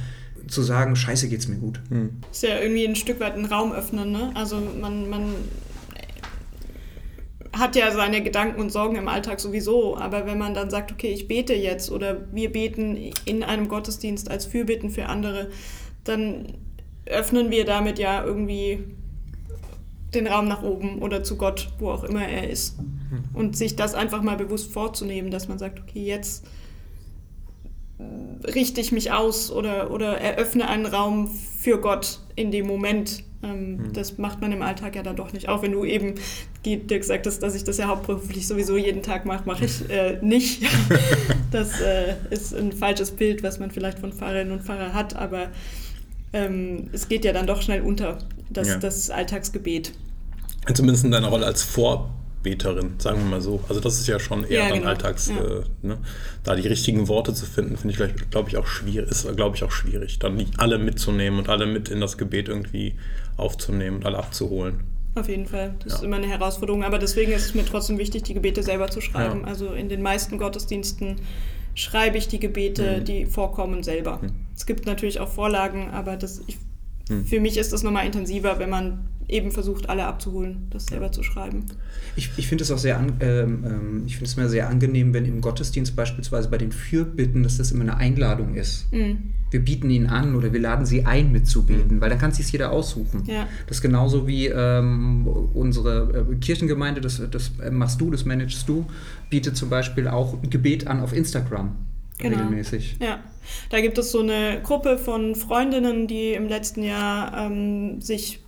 zu 0.47 0.63
sagen, 0.63 0.95
scheiße 0.95 1.29
geht's 1.29 1.49
mir 1.49 1.57
gut. 1.57 1.81
Ist 2.31 2.43
ja 2.43 2.61
irgendwie 2.61 2.87
ein 2.87 2.97
Stück 2.97 3.21
weit 3.21 3.37
ein 3.37 3.45
Raum 3.45 3.73
öffnen, 3.73 4.13
ne? 4.13 4.31
Also 4.35 4.61
man, 4.81 5.09
man 5.09 5.35
hat 7.61 7.77
ja 7.77 7.91
seine 7.93 8.23
Gedanken 8.23 8.61
und 8.61 8.73
Sorgen 8.73 8.97
im 8.97 9.09
Alltag 9.09 9.39
sowieso, 9.41 9.97
aber 9.97 10.27
wenn 10.27 10.39
man 10.39 10.55
dann 10.55 10.71
sagt, 10.71 10.91
okay, 10.91 11.13
ich 11.13 11.29
bete 11.29 11.55
jetzt 11.55 11.91
oder 11.91 12.27
wir 12.33 12.51
beten 12.51 13.13
in 13.25 13.43
einem 13.43 13.69
Gottesdienst 13.69 14.31
als 14.31 14.47
Fürbitten 14.47 14.91
für 14.91 15.07
andere, 15.07 15.51
dann 16.05 16.55
öffnen 17.07 17.51
wir 17.51 17.65
damit 17.65 17.99
ja 17.99 18.25
irgendwie 18.25 18.85
den 20.15 20.27
Raum 20.27 20.49
nach 20.49 20.63
oben 20.63 21.01
oder 21.01 21.23
zu 21.23 21.37
Gott, 21.37 21.69
wo 21.79 21.91
auch 21.91 22.05
immer 22.05 22.27
er 22.27 22.51
ist. 22.51 22.79
Und 23.35 23.57
sich 23.57 23.77
das 23.77 23.95
einfach 23.95 24.23
mal 24.23 24.37
bewusst 24.37 24.73
vorzunehmen, 24.73 25.31
dass 25.31 25.49
man 25.49 25.59
sagt, 25.59 25.81
okay, 25.81 26.05
jetzt 26.05 26.47
richte 28.45 28.81
ich 28.81 28.93
mich 28.93 29.13
aus 29.13 29.51
oder, 29.51 29.91
oder 29.91 30.19
eröffne 30.21 30.69
einen 30.69 30.87
Raum 30.87 31.31
für 31.61 31.79
Gott 31.81 32.21
in 32.37 32.51
dem 32.51 32.67
Moment. 32.67 33.23
Ähm, 33.43 33.93
Das 33.93 34.19
macht 34.19 34.41
man 34.41 34.53
im 34.53 34.63
Alltag 34.63 34.97
ja 34.97 35.03
dann 35.03 35.17
doch 35.17 35.33
nicht. 35.33 35.49
Auch 35.49 35.63
wenn 35.63 35.73
du 35.73 35.85
eben, 35.85 36.15
Dirk 36.65 36.89
gesagt 36.89 37.27
hast, 37.27 37.39
dass 37.43 37.55
ich 37.55 37.65
das 37.65 37.79
ja 37.79 37.87
hauptberuflich 37.87 38.47
sowieso 38.47 38.77
jeden 38.77 39.03
Tag 39.03 39.25
mache, 39.25 39.45
mache 39.47 39.65
ich 39.65 39.89
äh, 39.91 40.19
nicht. 40.23 40.63
das 41.51 41.81
äh, 41.81 42.15
ist 42.31 42.55
ein 42.55 42.73
falsches 42.73 43.11
Bild, 43.13 43.43
was 43.43 43.59
man 43.59 43.71
vielleicht 43.71 43.99
von 43.99 44.13
Pfarrerinnen 44.13 44.53
und 44.53 44.63
Pfarrer 44.63 44.93
hat, 44.93 45.17
aber 45.17 45.49
ähm, 46.33 46.89
es 46.93 47.09
geht 47.09 47.25
ja 47.25 47.33
dann 47.33 47.47
doch 47.47 47.61
schnell 47.63 47.81
unter, 47.83 48.19
das, 48.51 48.69
Ja. 48.69 48.77
das 48.79 49.11
Alltagsgebet. 49.11 49.93
Zumindest 50.75 51.05
in 51.05 51.11
deiner 51.11 51.29
Rolle 51.29 51.47
als 51.47 51.63
Vorbeterin, 52.43 52.95
sagen 52.99 53.19
wir 53.19 53.25
mal 53.27 53.41
so. 53.41 53.61
Also 53.69 53.81
das 53.81 54.01
ist 54.01 54.07
ja 54.07 54.19
schon 54.19 54.45
eher 54.45 54.61
Ja, 54.63 54.69
dann 54.69 54.79
genau. 54.79 54.91
Alltags, 54.91 55.29
Ja. 55.29 55.37
äh, 55.41 55.63
ne? 55.83 55.99
da 56.43 56.57
die 56.57 56.67
richtigen 56.67 57.09
Worte 57.09 57.35
zu 57.35 57.45
finden, 57.47 57.77
finde 57.77 57.95
ich, 58.15 58.31
glaube 58.31 58.49
ich, 58.49 58.57
auch 58.57 58.67
schwierig, 58.67 59.11
ist, 59.11 59.37
glaube 59.37 59.57
ich, 59.57 59.63
auch 59.65 59.71
schwierig, 59.71 60.19
dann 60.19 60.37
nicht 60.37 60.59
alle 60.59 60.79
mitzunehmen 60.79 61.39
und 61.39 61.49
alle 61.49 61.67
mit 61.67 61.89
in 61.89 62.01
das 62.01 62.17
Gebet 62.19 62.49
irgendwie 62.49 62.95
aufzunehmen 63.37 63.99
und 63.99 64.07
alle 64.07 64.19
abzuholen. 64.19 64.81
Auf 65.17 65.29
jeden 65.29 65.47
Fall. 65.47 65.75
Das 65.83 65.95
ist 65.95 65.99
Ja. 66.01 66.07
immer 66.07 66.17
eine 66.17 66.29
Herausforderung. 66.29 66.85
Aber 66.85 66.99
deswegen 66.99 67.33
ist 67.33 67.45
es 67.47 67.55
mir 67.55 67.65
trotzdem 67.65 67.99
wichtig, 67.99 68.23
die 68.23 68.35
Gebete 68.35 68.63
selber 68.63 68.89
zu 68.89 69.01
schreiben. 69.01 69.45
Also 69.45 69.73
in 69.73 69.89
den 69.89 70.03
meisten 70.03 70.39
Gottesdiensten 70.39 71.17
schreibe 71.75 72.17
ich 72.17 72.29
die 72.29 72.39
Gebete, 72.39 72.99
Mhm. 73.01 73.05
die 73.05 73.27
vorkommen, 73.27 73.83
selber. 73.83 74.21
Es 74.57 74.67
gibt 74.67 74.87
natürlich 74.87 75.19
auch 75.21 75.29
Vorlagen, 75.29 75.91
aber 75.91 76.17
das, 76.17 76.41
ich 76.47 76.59
für 77.25 77.41
mich 77.41 77.59
ist 77.59 77.73
das 77.73 77.83
nochmal 77.83 78.07
intensiver, 78.07 78.59
wenn 78.59 78.71
man 78.71 79.09
eben 79.31 79.53
versucht, 79.53 79.89
alle 79.89 80.05
abzuholen, 80.07 80.67
das 80.71 80.87
selber 80.87 81.13
zu 81.13 81.23
schreiben. 81.23 81.65
Ich, 82.17 82.31
ich 82.37 82.49
finde 82.49 82.65
es 82.65 82.71
auch 82.71 82.79
sehr, 82.79 82.99
an, 82.99 83.15
ähm, 83.21 83.65
ähm, 83.65 84.03
ich 84.07 84.15
finde 84.15 84.27
es 84.27 84.37
mir 84.37 84.49
sehr 84.49 84.69
angenehm, 84.69 85.15
wenn 85.15 85.25
im 85.25 85.41
Gottesdienst 85.41 85.95
beispielsweise 85.97 86.49
bei 86.49 86.59
den 86.59 86.73
Fürbitten, 86.73 87.43
dass 87.43 87.57
das 87.57 87.73
immer 87.73 87.83
eine 87.83 87.97
Einladung 87.97 88.55
ist. 88.55 88.93
Mhm. 88.93 89.35
Wir 89.51 89.61
bieten 89.61 89.91
ihnen 89.91 90.07
an 90.07 90.37
oder 90.37 90.53
wir 90.53 90.61
laden 90.61 90.87
sie 90.87 91.07
ein 91.07 91.33
mitzubeten, 91.33 92.01
weil 92.01 92.11
dann 92.11 92.19
kann 92.19 92.31
sich 92.31 92.51
jeder 92.53 92.71
aussuchen. 92.71 93.25
Ja. 93.27 93.49
Das 93.67 93.79
ist 93.79 93.83
genauso 93.83 94.27
wie 94.29 94.47
ähm, 94.47 95.27
unsere 95.27 96.27
äh, 96.31 96.37
Kirchengemeinde, 96.37 97.01
das, 97.01 97.21
das 97.31 97.53
äh, 97.61 97.71
machst 97.71 98.01
du, 98.01 98.11
das 98.11 98.25
managst 98.25 98.69
du, 98.69 98.87
bietet 99.29 99.57
zum 99.57 99.69
Beispiel 99.69 100.07
auch 100.07 100.37
Gebet 100.49 100.87
an 100.87 101.01
auf 101.01 101.13
Instagram 101.13 101.75
Genau. 102.21 102.39
regelmäßig. 102.39 102.97
Ja, 103.01 103.21
da 103.71 103.81
gibt 103.81 103.99
es 103.99 104.11
so 104.11 104.21
eine 104.21 104.61
Gruppe 104.63 104.99
von 104.99 105.35
Freundinnen, 105.35 106.07
die 106.07 106.33
im 106.33 106.49
letzten 106.49 106.83
Jahr 106.83 107.47
ähm, 107.47 108.01
sich 108.01 108.41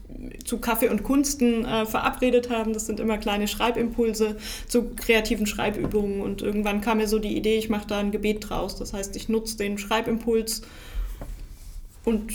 zu 0.44 0.58
Kaffee 0.58 0.88
und 0.88 1.02
Kunsten 1.02 1.64
äh, 1.64 1.86
verabredet 1.86 2.50
haben. 2.50 2.72
Das 2.72 2.86
sind 2.86 3.00
immer 3.00 3.18
kleine 3.18 3.48
Schreibimpulse 3.48 4.36
zu 4.68 4.90
kreativen 4.94 5.46
Schreibübungen. 5.46 6.20
Und 6.20 6.42
irgendwann 6.42 6.80
kam 6.80 6.98
mir 6.98 7.08
so 7.08 7.18
die 7.18 7.36
Idee, 7.36 7.58
ich 7.58 7.68
mache 7.68 7.86
da 7.86 7.98
ein 7.98 8.10
Gebet 8.10 8.48
draus. 8.48 8.76
Das 8.76 8.92
heißt, 8.92 9.16
ich 9.16 9.28
nutze 9.28 9.56
den 9.56 9.78
Schreibimpuls 9.78 10.62
und 12.04 12.32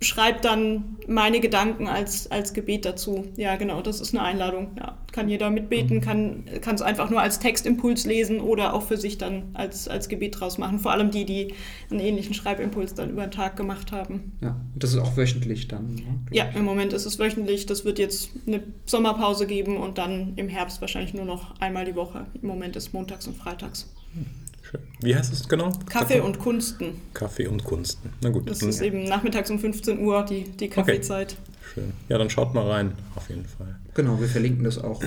schreibe 0.00 0.40
dann 0.40 0.96
meine 1.06 1.40
Gedanken 1.40 1.88
als, 1.88 2.30
als 2.30 2.52
Gebet 2.52 2.84
dazu. 2.84 3.26
Ja, 3.36 3.56
genau, 3.56 3.80
das 3.80 4.00
ist 4.00 4.14
eine 4.14 4.22
Einladung. 4.22 4.72
Ja, 4.78 4.96
kann 5.12 5.28
jeder 5.28 5.50
mitbeten, 5.50 6.00
kann 6.00 6.44
es 6.46 6.82
einfach 6.82 7.10
nur 7.10 7.20
als 7.20 7.38
Textimpuls 7.38 8.06
lesen 8.06 8.40
oder 8.40 8.74
auch 8.74 8.82
für 8.82 8.96
sich 8.96 9.18
dann 9.18 9.50
als, 9.54 9.88
als 9.88 10.08
Gebet 10.08 10.40
draus 10.40 10.58
machen. 10.58 10.78
Vor 10.78 10.92
allem 10.92 11.10
die, 11.10 11.24
die 11.24 11.54
einen 11.90 12.00
ähnlichen 12.00 12.34
Schreibimpuls 12.34 12.94
dann 12.94 13.10
über 13.10 13.26
den 13.26 13.30
Tag 13.30 13.56
gemacht 13.56 13.92
haben. 13.92 14.32
Ja, 14.40 14.60
und 14.74 14.82
das 14.82 14.92
ist 14.92 14.98
auch 14.98 15.16
wöchentlich 15.16 15.68
dann. 15.68 15.94
Ne? 15.94 16.20
Ja, 16.30 16.44
im 16.54 16.64
Moment 16.64 16.92
ist 16.92 17.06
es 17.06 17.18
wöchentlich. 17.18 17.66
Das 17.66 17.84
wird 17.84 17.98
jetzt 17.98 18.30
eine 18.46 18.62
Sommerpause 18.86 19.46
geben 19.46 19.76
und 19.76 19.98
dann 19.98 20.34
im 20.36 20.48
Herbst 20.48 20.80
wahrscheinlich 20.80 21.14
nur 21.14 21.24
noch 21.24 21.60
einmal 21.60 21.84
die 21.84 21.96
Woche. 21.96 22.26
Im 22.40 22.48
Moment 22.48 22.76
ist 22.76 22.92
montags 22.92 23.26
und 23.26 23.36
freitags. 23.36 23.88
Schön. 24.62 24.80
Wie 25.00 25.16
heißt 25.16 25.32
es 25.32 25.48
genau? 25.48 25.72
Kaffee 25.88 26.20
und 26.20 26.38
Kunsten. 26.38 27.00
Kaffee 27.14 27.48
und 27.48 27.64
Kunsten. 27.64 28.12
Na 28.22 28.30
gut. 28.30 28.48
Das 28.48 28.62
ist 28.62 28.80
eben 28.80 29.04
nachmittags 29.04 29.50
um 29.50 29.58
15 29.58 29.98
Uhr 29.98 30.24
die, 30.24 30.44
die 30.44 30.68
Kaffeezeit. 30.68 31.36
Schön. 31.74 31.92
Ja, 32.08 32.18
dann 32.18 32.30
schaut 32.30 32.54
mal 32.54 32.68
rein, 32.68 32.92
auf 33.16 33.28
jeden 33.28 33.46
Fall. 33.46 33.79
Genau, 33.94 34.20
wir 34.20 34.28
verlinken 34.28 34.64
das 34.64 34.78
auch 34.78 35.02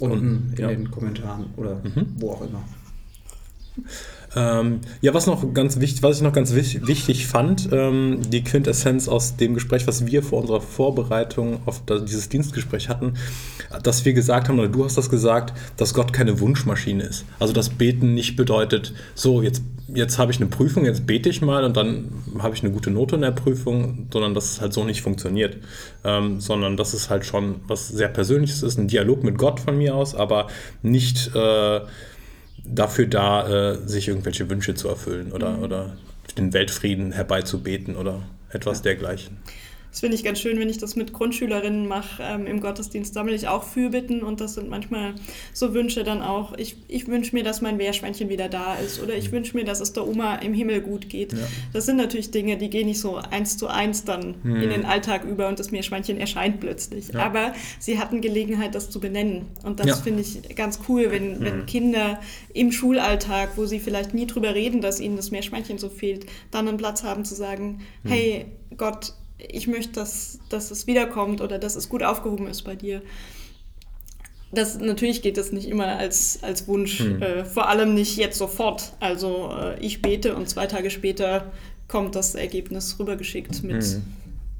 unten 0.00 0.52
in 0.52 0.58
ja. 0.58 0.68
den 0.68 0.90
Kommentaren 0.90 1.46
oder 1.56 1.80
wo 2.18 2.32
auch 2.32 2.42
immer. 2.42 2.62
Ähm, 4.36 4.82
ja, 5.00 5.14
was 5.14 5.26
noch 5.26 5.54
ganz 5.54 5.80
wichtig, 5.80 6.02
was 6.02 6.18
ich 6.18 6.22
noch 6.22 6.34
ganz 6.34 6.54
wich 6.54 6.86
wichtig 6.86 7.26
fand, 7.26 7.70
ähm, 7.72 8.20
die 8.28 8.44
Quintessenz 8.44 9.08
aus 9.08 9.36
dem 9.36 9.54
Gespräch, 9.54 9.86
was 9.86 10.04
wir 10.04 10.22
vor 10.22 10.42
unserer 10.42 10.60
Vorbereitung 10.60 11.60
auf 11.64 11.82
da, 11.86 11.98
dieses 11.98 12.28
Dienstgespräch 12.28 12.90
hatten, 12.90 13.14
dass 13.82 14.04
wir 14.04 14.12
gesagt 14.12 14.48
haben, 14.48 14.58
oder 14.58 14.68
du 14.68 14.84
hast 14.84 14.98
das 14.98 15.08
gesagt, 15.08 15.56
dass 15.78 15.94
Gott 15.94 16.12
keine 16.12 16.38
Wunschmaschine 16.38 17.02
ist. 17.04 17.24
Also 17.38 17.54
dass 17.54 17.70
Beten 17.70 18.12
nicht 18.12 18.36
bedeutet, 18.36 18.92
so 19.14 19.40
jetzt, 19.40 19.62
jetzt 19.88 20.18
habe 20.18 20.32
ich 20.32 20.38
eine 20.38 20.50
Prüfung, 20.50 20.84
jetzt 20.84 21.06
bete 21.06 21.30
ich 21.30 21.40
mal 21.40 21.64
und 21.64 21.74
dann 21.74 22.22
habe 22.38 22.54
ich 22.54 22.62
eine 22.62 22.72
gute 22.72 22.90
Note 22.90 23.14
in 23.14 23.22
der 23.22 23.30
Prüfung, 23.30 24.08
sondern 24.12 24.34
dass 24.34 24.52
es 24.52 24.60
halt 24.60 24.74
so 24.74 24.84
nicht 24.84 25.00
funktioniert. 25.00 25.56
Ähm, 26.04 26.40
sondern 26.40 26.76
dass 26.76 26.92
es 26.92 27.08
halt 27.08 27.24
schon 27.24 27.56
was 27.68 27.88
sehr 27.88 28.08
Persönliches 28.08 28.62
ist, 28.62 28.78
ein 28.78 28.88
Dialog 28.88 29.24
mit 29.24 29.38
Gott 29.38 29.60
von 29.60 29.78
mir 29.78 29.94
aus, 29.94 30.14
aber 30.14 30.48
nicht 30.82 31.34
äh, 31.34 31.80
dafür 32.68 33.06
da, 33.06 33.72
äh, 33.72 33.88
sich 33.88 34.08
irgendwelche 34.08 34.48
Wünsche 34.48 34.74
zu 34.74 34.88
erfüllen 34.88 35.32
oder, 35.32 35.60
oder 35.60 35.96
den 36.36 36.52
Weltfrieden 36.52 37.12
herbeizubeten 37.12 37.96
oder 37.96 38.22
etwas 38.50 38.82
dergleichen. 38.82 39.38
Das 39.96 40.00
finde 40.00 40.14
ich 40.14 40.24
ganz 40.24 40.40
schön, 40.40 40.58
wenn 40.58 40.68
ich 40.68 40.76
das 40.76 40.94
mit 40.94 41.14
Grundschülerinnen 41.14 41.88
mache. 41.88 42.22
Ähm, 42.22 42.46
Im 42.46 42.60
Gottesdienst 42.60 43.14
sammle 43.14 43.34
ich 43.34 43.48
auch 43.48 43.62
Fürbitten 43.62 44.22
und 44.22 44.42
das 44.42 44.52
sind 44.52 44.68
manchmal 44.68 45.14
so 45.54 45.72
Wünsche 45.72 46.04
dann 46.04 46.20
auch. 46.20 46.52
Ich, 46.58 46.76
ich 46.86 47.08
wünsche 47.08 47.34
mir, 47.34 47.42
dass 47.42 47.62
mein 47.62 47.78
Meerschweinchen 47.78 48.28
wieder 48.28 48.50
da 48.50 48.74
ist 48.74 49.02
oder 49.02 49.14
ich 49.14 49.32
wünsche 49.32 49.56
mir, 49.56 49.64
dass 49.64 49.80
es 49.80 49.94
der 49.94 50.06
Oma 50.06 50.34
im 50.34 50.52
Himmel 50.52 50.82
gut 50.82 51.08
geht. 51.08 51.34
Das 51.72 51.86
sind 51.86 51.96
natürlich 51.96 52.30
Dinge, 52.30 52.58
die 52.58 52.68
gehen 52.68 52.88
nicht 52.88 53.00
so 53.00 53.16
eins 53.16 53.56
zu 53.56 53.68
eins 53.68 54.04
dann 54.04 54.34
in 54.44 54.68
den 54.68 54.84
Alltag 54.84 55.24
über 55.24 55.48
und 55.48 55.58
das 55.58 55.70
Meerschweinchen 55.70 56.18
erscheint 56.18 56.60
plötzlich. 56.60 57.16
Aber 57.16 57.54
sie 57.78 57.98
hatten 57.98 58.20
Gelegenheit, 58.20 58.74
das 58.74 58.90
zu 58.90 59.00
benennen. 59.00 59.46
Und 59.62 59.80
das 59.80 59.86
Ja. 59.86 59.96
finde 59.96 60.20
ich 60.20 60.54
ganz 60.56 60.78
cool, 60.90 61.10
wenn, 61.10 61.40
wenn 61.42 61.64
Kinder 61.64 62.20
im 62.52 62.70
Schulalltag, 62.70 63.56
wo 63.56 63.64
sie 63.64 63.80
vielleicht 63.80 64.12
nie 64.12 64.26
drüber 64.26 64.54
reden, 64.54 64.82
dass 64.82 65.00
ihnen 65.00 65.16
das 65.16 65.30
Meerschweinchen 65.30 65.78
so 65.78 65.88
fehlt, 65.88 66.26
dann 66.50 66.68
einen 66.68 66.76
Platz 66.76 67.02
haben 67.02 67.24
zu 67.24 67.34
sagen, 67.34 67.80
hey 68.04 68.44
Gott, 68.76 69.14
ich 69.38 69.66
möchte, 69.66 69.92
dass, 69.92 70.38
dass 70.48 70.70
es 70.70 70.86
wiederkommt 70.86 71.40
oder 71.40 71.58
dass 71.58 71.76
es 71.76 71.88
gut 71.88 72.02
aufgehoben 72.02 72.46
ist 72.46 72.62
bei 72.62 72.74
dir. 72.74 73.02
Das, 74.52 74.78
natürlich 74.78 75.22
geht 75.22 75.36
das 75.36 75.52
nicht 75.52 75.68
immer 75.68 75.86
als, 75.86 76.38
als 76.42 76.68
Wunsch, 76.68 77.00
äh, 77.00 77.44
vor 77.44 77.68
allem 77.68 77.94
nicht 77.94 78.16
jetzt 78.16 78.38
sofort. 78.38 78.92
Also 79.00 79.50
äh, 79.58 79.78
ich 79.80 80.00
bete 80.00 80.34
und 80.36 80.48
zwei 80.48 80.66
Tage 80.66 80.90
später 80.90 81.52
kommt 81.88 82.14
das 82.14 82.34
Ergebnis 82.34 82.98
rübergeschickt 82.98 83.62
mit, 83.62 83.84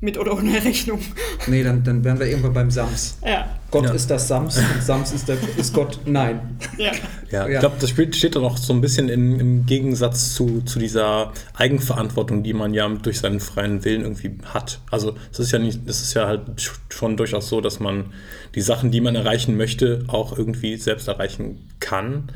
mit 0.07 0.17
oder 0.19 0.33
ohne 0.35 0.65
Rechnung. 0.65 1.01
Nee, 1.49 1.63
dann, 1.63 1.83
dann 1.85 2.03
wären 2.05 2.19
wir 2.19 2.27
irgendwann 2.27 2.55
beim 2.55 2.71
Sams. 2.71 3.19
Ja, 3.27 3.47
Gott 3.71 3.85
Ja. 3.87 3.91
ist 3.93 4.09
das 4.09 4.29
Sams 4.29 4.57
und 4.57 4.83
Sams 4.83 5.13
ist, 5.13 5.29
der, 5.29 5.37
ist 5.59 5.75
Gott. 5.75 5.99
Nein. 6.07 6.57
ja. 6.79 6.93
Ja, 7.31 7.47
Ja. 7.47 7.55
ich 7.55 7.59
glaube, 7.61 7.77
das 7.81 7.91
steht, 7.91 8.15
steht 8.17 8.37
dann 8.37 8.45
auch 8.45 8.57
so 8.57 8.73
ein 8.73 8.81
bisschen 8.81 9.09
im, 9.09 9.39
im 9.41 9.67
Gegensatz 9.67 10.35
zu, 10.35 10.63
zu 10.63 10.79
dieser 10.79 11.33
Eigenverantwortung, 11.55 12.43
die 12.45 12.53
man 12.55 12.73
ja 12.73 12.89
durch 12.89 13.19
seinen 13.19 13.41
freien 13.41 13.85
Willen 13.85 14.03
irgendwie 14.03 14.39
hat. 14.55 14.81
Also 14.91 15.17
es 15.33 15.41
ist 15.41 15.51
ja 15.53 15.59
nicht, 15.59 15.81
es 15.87 16.01
ist 16.01 16.15
ja 16.15 16.27
halt 16.27 16.43
schon 16.89 17.17
durchaus 17.17 17.49
so, 17.49 17.61
dass 17.61 17.81
man 17.81 18.13
die 18.55 18.61
Sachen, 18.63 18.91
die 18.93 19.01
man 19.01 19.17
erreichen 19.17 19.57
möchte, 19.57 20.05
auch 20.07 20.39
irgendwie 20.39 20.77
selbst 20.77 21.09
erreichen 21.09 21.69
kann. 21.81 22.31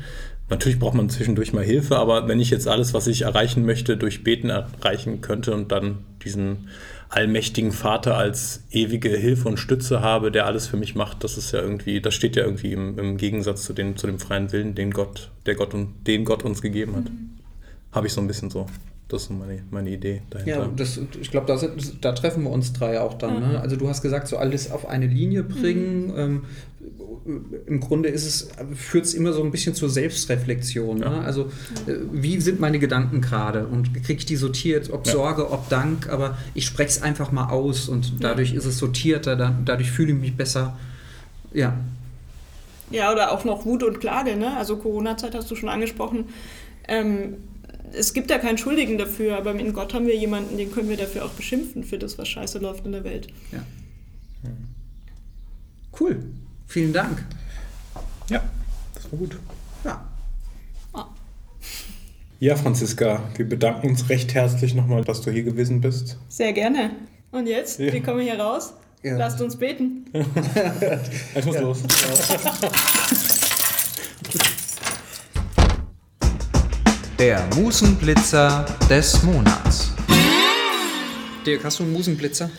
Natürlich 0.51 0.79
braucht 0.79 0.95
man 0.95 1.09
zwischendurch 1.09 1.53
mal 1.53 1.63
Hilfe, 1.63 1.95
aber 1.95 2.27
wenn 2.27 2.41
ich 2.41 2.49
jetzt 2.49 2.67
alles, 2.67 2.93
was 2.93 3.07
ich 3.07 3.21
erreichen 3.21 3.65
möchte, 3.65 3.95
durch 3.95 4.21
Beten 4.25 4.49
erreichen 4.49 5.21
könnte 5.21 5.53
und 5.53 5.71
dann 5.71 5.99
diesen 6.25 6.67
allmächtigen 7.07 7.71
Vater 7.71 8.17
als 8.17 8.61
ewige 8.69 9.07
Hilfe 9.09 9.47
und 9.47 9.59
Stütze 9.59 10.01
habe, 10.01 10.29
der 10.29 10.45
alles 10.45 10.67
für 10.67 10.75
mich 10.75 10.93
macht, 10.93 11.23
das 11.23 11.37
ist 11.37 11.53
ja 11.53 11.61
irgendwie, 11.61 12.01
das 12.01 12.15
steht 12.15 12.35
ja 12.35 12.43
irgendwie 12.43 12.73
im, 12.73 12.99
im 12.99 13.15
Gegensatz 13.15 13.63
zu, 13.63 13.71
den, 13.71 13.95
zu 13.95 14.07
dem 14.07 14.19
freien 14.19 14.51
Willen, 14.51 14.75
den 14.75 14.91
Gott, 14.91 15.31
der 15.45 15.55
Gott 15.55 15.73
und 15.73 16.05
den 16.05 16.25
Gott 16.25 16.43
uns 16.43 16.61
gegeben 16.61 16.97
hat. 16.97 17.05
Habe 17.93 18.07
ich 18.07 18.13
so 18.13 18.19
ein 18.19 18.27
bisschen 18.27 18.49
so. 18.49 18.67
Das 19.11 19.23
ist 19.23 19.27
so 19.27 19.33
meine, 19.33 19.61
meine 19.71 19.89
Idee 19.89 20.21
dahinter. 20.29 20.59
Ja, 20.59 20.69
das, 20.73 20.97
ich 21.19 21.31
glaube, 21.31 21.45
da, 21.45 21.59
da 21.99 22.11
treffen 22.13 22.43
wir 22.43 22.49
uns 22.51 22.71
drei 22.71 23.01
auch 23.01 23.15
dann. 23.15 23.41
Ne? 23.41 23.59
Also 23.59 23.75
du 23.75 23.89
hast 23.89 24.01
gesagt, 24.01 24.29
so 24.29 24.37
alles 24.37 24.71
auf 24.71 24.87
eine 24.87 25.05
Linie 25.05 25.43
bringen. 25.43 26.13
Ähm, 26.15 26.43
Im 27.67 27.79
Grunde 27.81 28.07
ist 28.07 28.25
es, 28.25 28.49
führt 28.73 29.03
es 29.03 29.13
immer 29.13 29.33
so 29.33 29.43
ein 29.43 29.51
bisschen 29.51 29.75
zur 29.75 29.89
Selbstreflexion. 29.89 30.99
Ne? 30.99 31.21
Also 31.25 31.51
äh, 31.87 31.95
wie 32.13 32.39
sind 32.39 32.61
meine 32.61 32.79
Gedanken 32.79 33.19
gerade 33.19 33.67
und 33.67 33.93
kriege 34.05 34.19
ich 34.19 34.25
die 34.25 34.37
sortiert, 34.37 34.89
ob 34.91 35.05
Ja. 35.05 35.11
Sorge, 35.11 35.51
ob 35.51 35.67
Dank, 35.67 36.09
aber 36.09 36.37
ich 36.53 36.65
spreche 36.65 36.89
es 36.91 37.01
einfach 37.01 37.33
mal 37.33 37.49
aus 37.49 37.89
und 37.89 38.23
dadurch 38.23 38.53
ist 38.53 38.65
es 38.65 38.77
sortierter, 38.77 39.35
da, 39.35 39.53
dadurch 39.65 39.91
fühle 39.91 40.13
ich 40.13 40.19
mich 40.19 40.37
besser. 40.37 40.77
Ja, 41.53 41.73
Ja, 42.91 43.11
oder 43.11 43.33
auch 43.33 43.43
noch 43.43 43.65
Wut 43.65 43.83
und 43.83 43.99
Klage, 43.99 44.37
ne? 44.37 44.55
Also 44.55 44.77
Corona-Zeit 44.77 45.35
hast 45.35 45.51
du 45.51 45.55
schon 45.55 45.67
angesprochen. 45.69 46.25
Ähm, 46.87 47.35
es 47.93 48.13
gibt 48.13 48.29
ja 48.29 48.37
keinen 48.37 48.57
Schuldigen 48.57 48.97
dafür, 48.97 49.37
aber 49.37 49.53
in 49.55 49.73
Gott 49.73 49.93
haben 49.93 50.07
wir 50.07 50.15
jemanden, 50.15 50.57
den 50.57 50.71
können 50.71 50.89
wir 50.89 50.97
dafür 50.97 51.25
auch 51.25 51.31
beschimpfen 51.31 51.83
für 51.83 51.97
das, 51.97 52.17
was 52.17 52.27
scheiße 52.27 52.59
läuft 52.59 52.85
in 52.85 52.91
der 52.93 53.03
Welt. 53.03 53.27
ja. 53.51 53.63
Cool. 55.99 56.23
Vielen 56.67 56.93
Dank. 56.93 57.23
ja, 58.29 58.41
das 58.95 59.11
war 59.11 59.19
gut. 59.19 59.37
Ja. 59.83 60.07
Ja, 62.39 62.55
Franziska, 62.55 63.21
wir 63.35 63.47
bedanken 63.47 63.89
uns 63.89 64.09
recht 64.09 64.33
herzlich 64.33 64.73
nochmal, 64.73 65.03
dass 65.03 65.21
du 65.21 65.29
hier 65.29 65.43
gewesen 65.43 65.79
bist. 65.79 66.17
Sehr 66.27 66.53
gerne. 66.53 66.91
Und 67.31 67.45
jetzt? 67.45 67.79
Ja. 67.79 67.93
Wir 67.93 68.01
kommen 68.01 68.21
hier 68.21 68.39
raus. 68.39 68.73
Ja. 69.03 69.15
Lasst 69.17 69.39
uns 69.41 69.55
beten. 69.57 70.05
Ich 71.35 71.45
muss 71.45 71.59
los. 71.59 71.83
Der 77.21 77.47
Musenblitzer 77.55 78.65
des 78.89 79.21
Monats. 79.21 79.91
Dirk, 81.45 81.63
hast 81.63 81.77
du 81.77 81.83
einen 81.83 81.93
Musenblitzer? 81.93 82.49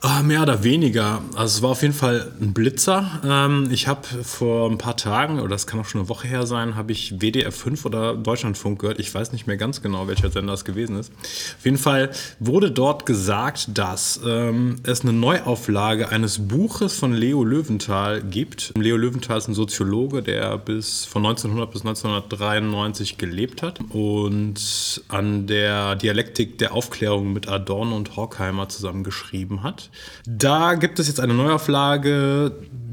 Ah, 0.00 0.22
mehr 0.22 0.42
oder 0.42 0.62
weniger. 0.62 1.22
Also 1.34 1.56
es 1.56 1.62
war 1.62 1.70
auf 1.70 1.82
jeden 1.82 1.94
Fall 1.94 2.30
ein 2.40 2.52
Blitzer. 2.52 3.20
Ähm, 3.24 3.68
ich 3.72 3.88
habe 3.88 4.06
vor 4.22 4.70
ein 4.70 4.78
paar 4.78 4.96
Tagen, 4.96 5.40
oder 5.40 5.48
das 5.48 5.66
kann 5.66 5.80
auch 5.80 5.86
schon 5.86 6.02
eine 6.02 6.08
Woche 6.08 6.28
her 6.28 6.46
sein, 6.46 6.76
habe 6.76 6.92
ich 6.92 7.20
WDR 7.20 7.50
5 7.50 7.84
oder 7.84 8.14
Deutschlandfunk 8.14 8.80
gehört. 8.80 9.00
Ich 9.00 9.12
weiß 9.12 9.32
nicht 9.32 9.48
mehr 9.48 9.56
ganz 9.56 9.82
genau, 9.82 10.06
welcher 10.06 10.30
Sender 10.30 10.52
es 10.52 10.64
gewesen 10.64 10.96
ist. 10.96 11.12
Auf 11.58 11.64
jeden 11.64 11.78
Fall 11.78 12.10
wurde 12.38 12.70
dort 12.70 13.06
gesagt, 13.06 13.76
dass 13.76 14.20
ähm, 14.24 14.76
es 14.84 15.00
eine 15.00 15.12
Neuauflage 15.12 16.10
eines 16.10 16.46
Buches 16.46 16.96
von 16.96 17.12
Leo 17.12 17.42
Löwenthal 17.42 18.22
gibt. 18.22 18.74
Leo 18.78 18.96
Löwenthal 18.96 19.38
ist 19.38 19.48
ein 19.48 19.54
Soziologe, 19.54 20.22
der 20.22 20.58
bis 20.58 21.06
von 21.06 21.26
1900 21.26 21.72
bis 21.72 21.80
1993 21.80 23.18
gelebt 23.18 23.62
hat 23.62 23.80
und 23.88 25.02
an 25.08 25.48
der 25.48 25.96
Dialektik 25.96 26.58
der 26.58 26.72
Aufklärung 26.72 27.32
mit 27.32 27.48
Adorno 27.48 27.96
und 27.96 28.14
Horkheimer 28.14 28.68
zusammengeschrieben 28.68 29.64
hat. 29.64 29.87
Da 30.26 30.74
gibt 30.74 30.98
es 30.98 31.08
jetzt 31.08 31.20
eine 31.20 31.34
Neuauflage 31.34 32.52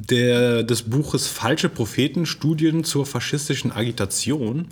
der, 0.10 0.64
des 0.64 0.84
Buches 0.84 1.28
Falsche 1.28 1.70
Propheten, 1.70 2.25
Studien 2.25 2.84
zur 2.84 3.06
faschistischen 3.06 3.72
Agitation. 3.72 4.68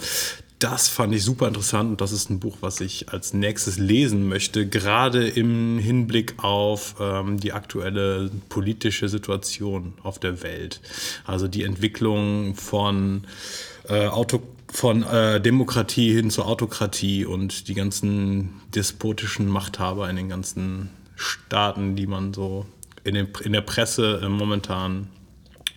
Das 0.60 0.88
fand 0.88 1.14
ich 1.14 1.24
super 1.24 1.50
interessant 1.50 1.92
und 1.92 2.02
das 2.02 2.14
ist 2.14 2.30
ein 2.30 2.40
Buch, 2.40 2.58
was 2.62 2.80
ich 2.80 3.10
als 3.10 3.34
nächstes 3.34 3.80
lesen 3.80 4.30
möchte, 4.30 4.66
gerade 4.66 5.28
im 5.28 5.78
Hinblick 5.78 6.36
auf 6.38 6.96
ähm, 7.02 7.38
die 7.38 7.52
aktuelle 7.52 8.32
politische 8.48 9.10
Situation 9.10 9.94
auf 10.04 10.20
der 10.20 10.42
Welt. 10.42 10.80
Also 11.26 11.50
die 11.50 11.64
Entwicklung 11.64 12.56
von 12.56 13.26
äh, 13.90 14.08
Auto 14.08 14.42
von 14.72 15.04
äh, 15.04 15.40
Demokratie 15.40 16.14
hin 16.14 16.32
zur 16.32 16.48
Autokratie 16.48 17.26
und 17.26 17.68
die 17.68 17.76
ganzen 17.76 18.62
despotischen 18.74 19.48
Machthaber 19.48 20.10
in 20.10 20.16
den 20.16 20.30
ganzen 20.30 20.90
Staaten, 21.16 21.96
die 21.96 22.08
man 22.08 22.34
so 22.34 22.66
in, 23.04 23.16
den, 23.16 23.28
in 23.44 23.54
der 23.54 23.62
Presse 23.62 24.22
äh, 24.24 24.30
momentan 24.30 25.10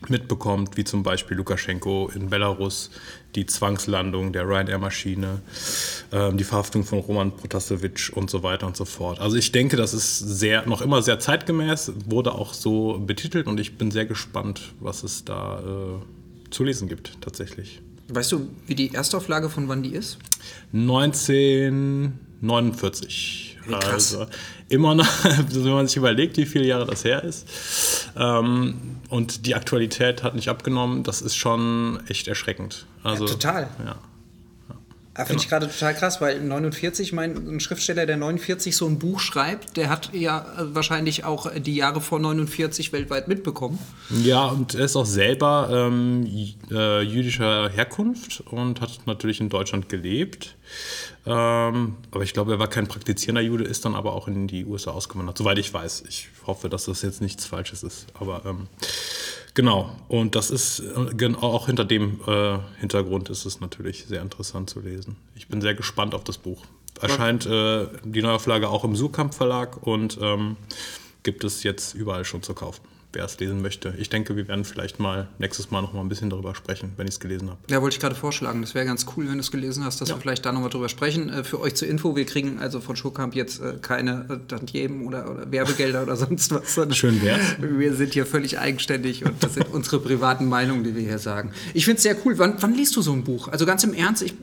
mitbekommt, 0.08 0.76
wie 0.76 0.84
zum 0.84 1.02
Beispiel 1.02 1.36
Lukaschenko 1.36 2.12
in 2.14 2.30
Belarus, 2.30 2.90
die 3.34 3.44
Zwangslandung 3.46 4.32
der 4.32 4.48
Ryanair-Maschine, 4.48 5.40
äh, 6.10 6.32
die 6.32 6.44
Verhaftung 6.44 6.84
von 6.84 7.00
Roman 7.00 7.34
Protasevich 7.34 8.14
und 8.14 8.30
so 8.30 8.42
weiter 8.42 8.66
und 8.66 8.76
so 8.76 8.84
fort. 8.84 9.18
Also 9.20 9.36
ich 9.36 9.52
denke, 9.52 9.76
das 9.76 9.94
ist 9.94 10.18
sehr, 10.18 10.66
noch 10.66 10.82
immer 10.82 11.02
sehr 11.02 11.18
zeitgemäß, 11.18 11.92
wurde 12.06 12.32
auch 12.32 12.54
so 12.54 12.98
betitelt 12.98 13.46
und 13.46 13.60
ich 13.60 13.78
bin 13.78 13.90
sehr 13.90 14.06
gespannt, 14.06 14.72
was 14.80 15.02
es 15.02 15.24
da 15.24 15.60
äh, 15.60 15.98
zu 16.50 16.64
lesen 16.64 16.88
gibt 16.88 17.20
tatsächlich. 17.20 17.80
Weißt 18.08 18.32
du, 18.32 18.48
wie 18.66 18.76
die 18.76 18.94
Erstauflage 18.94 19.50
von 19.50 19.68
wann 19.68 19.82
die 19.82 19.94
ist? 19.94 20.18
1949. 20.72 23.55
Krass. 23.68 24.14
Also 24.14 24.26
immer 24.68 24.94
noch, 24.94 25.06
wenn 25.50 25.72
man 25.72 25.86
sich 25.86 25.96
überlegt, 25.96 26.36
wie 26.36 26.46
viele 26.46 26.66
Jahre 26.66 26.86
das 26.86 27.04
her 27.04 27.22
ist. 27.24 27.46
Ähm, 28.16 28.98
und 29.08 29.46
die 29.46 29.54
Aktualität 29.54 30.22
hat 30.22 30.34
nicht 30.34 30.48
abgenommen, 30.48 31.02
das 31.02 31.22
ist 31.22 31.36
schon 31.36 32.00
echt 32.08 32.28
erschreckend. 32.28 32.86
Also, 33.02 33.26
ja, 33.26 33.30
total. 33.32 33.68
Ja. 33.84 33.96
Ja, 35.16 35.24
Finde 35.24 35.42
ich 35.42 35.48
gerade 35.48 35.68
total 35.68 35.94
krass, 35.94 36.20
weil 36.20 36.40
49, 36.40 37.12
mein 37.12 37.36
ein 37.48 37.60
Schriftsteller, 37.60 38.04
der 38.04 38.18
49 38.18 38.76
so 38.76 38.86
ein 38.86 38.98
Buch 38.98 39.20
schreibt, 39.20 39.76
der 39.76 39.88
hat 39.88 40.10
ja 40.12 40.40
äh, 40.40 40.74
wahrscheinlich 40.74 41.24
auch 41.24 41.50
die 41.56 41.76
Jahre 41.76 42.02
vor 42.02 42.18
49 42.18 42.92
weltweit 42.92 43.26
mitbekommen. 43.26 43.78
Ja, 44.10 44.46
und 44.46 44.74
er 44.74 44.84
ist 44.84 44.94
auch 44.94 45.06
selber 45.06 45.68
ähm, 45.72 46.26
äh, 46.70 47.00
jüdischer 47.00 47.70
Herkunft 47.70 48.42
und 48.50 48.80
hat 48.82 49.00
natürlich 49.06 49.40
in 49.40 49.48
Deutschland 49.48 49.88
gelebt. 49.88 50.56
Ähm, 51.24 51.96
aber 52.10 52.22
ich 52.22 52.34
glaube, 52.34 52.52
er 52.52 52.58
war 52.58 52.68
kein 52.68 52.86
praktizierender 52.86 53.40
Jude, 53.40 53.64
ist 53.64 53.84
dann 53.84 53.94
aber 53.94 54.12
auch 54.12 54.28
in 54.28 54.46
die 54.46 54.64
USA 54.64 54.90
ausgewandert, 54.90 55.38
soweit 55.38 55.58
ich 55.58 55.72
weiß. 55.72 56.04
Ich 56.08 56.28
hoffe, 56.46 56.68
dass 56.68 56.84
das 56.84 57.02
jetzt 57.02 57.20
nichts 57.22 57.46
Falsches 57.46 57.82
ist. 57.82 58.06
Aber 58.14 58.42
ähm, 58.44 58.68
genau, 59.56 59.90
und 60.06 60.36
das 60.36 60.50
ist 60.50 60.78
äh, 60.78 61.34
auch 61.34 61.66
hinter 61.66 61.84
dem 61.84 62.20
äh, 62.28 62.58
Hintergrund 62.78 63.28
ist 63.28 63.44
es 63.44 63.60
natürlich 63.60 64.06
sehr 64.06 64.22
interessant 64.22 64.70
zu 64.70 64.78
lesen. 64.78 65.16
Ich 65.34 65.48
bin 65.48 65.60
sehr 65.60 65.74
gespannt 65.74 66.14
auf 66.14 66.22
das 66.22 66.38
Buch. 66.38 66.62
Erscheint 67.00 67.44
äh, 67.44 67.88
die 68.04 68.22
Neuauflage 68.22 68.68
auch 68.68 68.84
im 68.84 68.94
Surkamp 68.94 69.34
Verlag 69.34 69.84
und 69.84 70.16
ähm, 70.22 70.56
gibt 71.24 71.42
es 71.42 71.64
jetzt 71.64 71.94
überall 71.94 72.24
schon 72.24 72.44
zu 72.44 72.54
kaufen 72.54 72.82
wer 73.16 73.24
es 73.24 73.38
lesen 73.40 73.62
möchte. 73.62 73.94
Ich 73.98 74.10
denke, 74.10 74.36
wir 74.36 74.46
werden 74.46 74.64
vielleicht 74.66 75.00
mal 75.00 75.26
nächstes 75.38 75.70
Mal 75.70 75.80
noch 75.80 75.94
mal 75.94 76.00
ein 76.02 76.08
bisschen 76.08 76.28
darüber 76.28 76.54
sprechen, 76.54 76.92
wenn 76.98 77.06
ich 77.06 77.14
es 77.14 77.20
gelesen 77.20 77.48
habe. 77.48 77.58
Ja, 77.70 77.80
wollte 77.80 77.94
ich 77.94 78.00
gerade 78.00 78.14
vorschlagen. 78.14 78.60
Das 78.60 78.74
wäre 78.74 78.84
ganz 78.84 79.06
cool, 79.16 79.26
wenn 79.26 79.34
du 79.34 79.40
es 79.40 79.50
gelesen 79.50 79.84
hast, 79.84 80.00
dass 80.00 80.10
Ja. 80.10 80.16
wir 80.16 80.20
vielleicht 80.20 80.44
da 80.44 80.52
nochmal 80.52 80.68
drüber 80.70 80.88
sprechen. 80.90 81.30
Äh, 81.30 81.42
für 81.44 81.60
euch 81.60 81.74
zur 81.74 81.88
Info, 81.88 82.14
wir 82.14 82.26
kriegen 82.26 82.58
also 82.58 82.80
von 82.80 82.94
Schurkamp 82.96 83.34
jetzt 83.34 83.60
äh, 83.62 83.74
keine 83.80 84.26
äh, 84.28 84.36
Tantiemen 84.48 85.06
oder, 85.06 85.30
oder 85.30 85.50
Werbegelder 85.50 86.02
oder 86.02 86.16
sonst 86.16 86.52
was. 86.52 86.96
Schön 86.96 87.22
wär's. 87.22 87.40
Wir 87.60 87.94
sind 87.94 88.12
hier 88.12 88.26
völlig 88.26 88.58
eigenständig 88.58 89.24
und 89.24 89.42
das 89.42 89.54
sind 89.54 89.72
unsere 89.72 89.98
privaten 90.00 90.46
Meinungen, 90.46 90.84
die 90.84 90.94
wir 90.94 91.02
hier 91.02 91.18
sagen. 91.18 91.52
Ich 91.72 91.84
finde 91.86 91.96
es 91.96 92.02
sehr 92.02 92.16
cool. 92.24 92.38
Wann, 92.38 92.56
wann 92.60 92.74
liest 92.74 92.94
du 92.96 93.02
so 93.02 93.12
ein 93.12 93.24
Buch? 93.24 93.48
Also 93.48 93.64
ganz 93.64 93.82
im 93.84 93.94
Ernst, 93.94 94.22
ich 94.22 94.32
äh, 94.32 94.34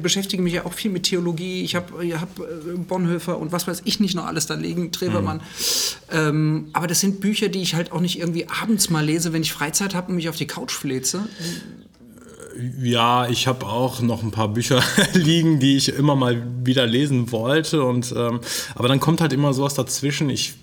beschäftige 0.00 0.42
mich 0.42 0.54
ja 0.54 0.64
auch 0.64 0.72
viel 0.72 0.90
mit 0.90 1.04
Theologie. 1.04 1.62
Ich 1.62 1.74
habe 1.74 2.04
hab 2.18 2.38
äh, 2.38 2.76
Bonhoeffer 2.76 3.38
und 3.38 3.52
was 3.52 3.66
weiß 3.66 3.82
ich 3.84 4.00
nicht 4.00 4.14
noch 4.14 4.26
alles 4.26 4.46
da 4.46 4.54
liegen, 4.54 4.92
Trevermann. 4.92 5.40
Ähm, 6.10 6.68
aber 6.72 6.86
das 6.86 7.00
sind 7.00 7.20
Bücher, 7.20 7.48
die 7.48 7.62
ich 7.62 7.74
halt 7.74 7.92
auch 7.92 8.00
nicht 8.00 8.18
irgendwie 8.18 8.48
abends 8.48 8.90
mal 8.90 9.04
lese, 9.04 9.32
wenn 9.32 9.42
ich 9.42 9.52
Freizeit 9.52 9.94
habe 9.94 10.08
und 10.08 10.16
mich 10.16 10.28
auf 10.28 10.36
die 10.36 10.46
Couch 10.46 10.72
fläze. 10.72 11.26
Ja, 12.80 13.28
ich 13.28 13.46
habe 13.46 13.66
auch 13.66 14.00
noch 14.00 14.22
ein 14.22 14.30
paar 14.30 14.48
Bücher 14.48 14.82
liegen, 15.12 15.60
die 15.60 15.76
ich 15.76 15.88
immer 15.90 16.16
mal 16.16 16.42
wieder 16.64 16.86
lesen 16.86 17.30
wollte. 17.32 17.84
Und, 17.84 18.14
ähm, 18.16 18.40
aber 18.74 18.88
dann 18.88 19.00
kommt 19.00 19.20
halt 19.20 19.32
immer 19.32 19.52
sowas 19.52 19.74
dazwischen. 19.74 20.30
Ich, 20.30 20.54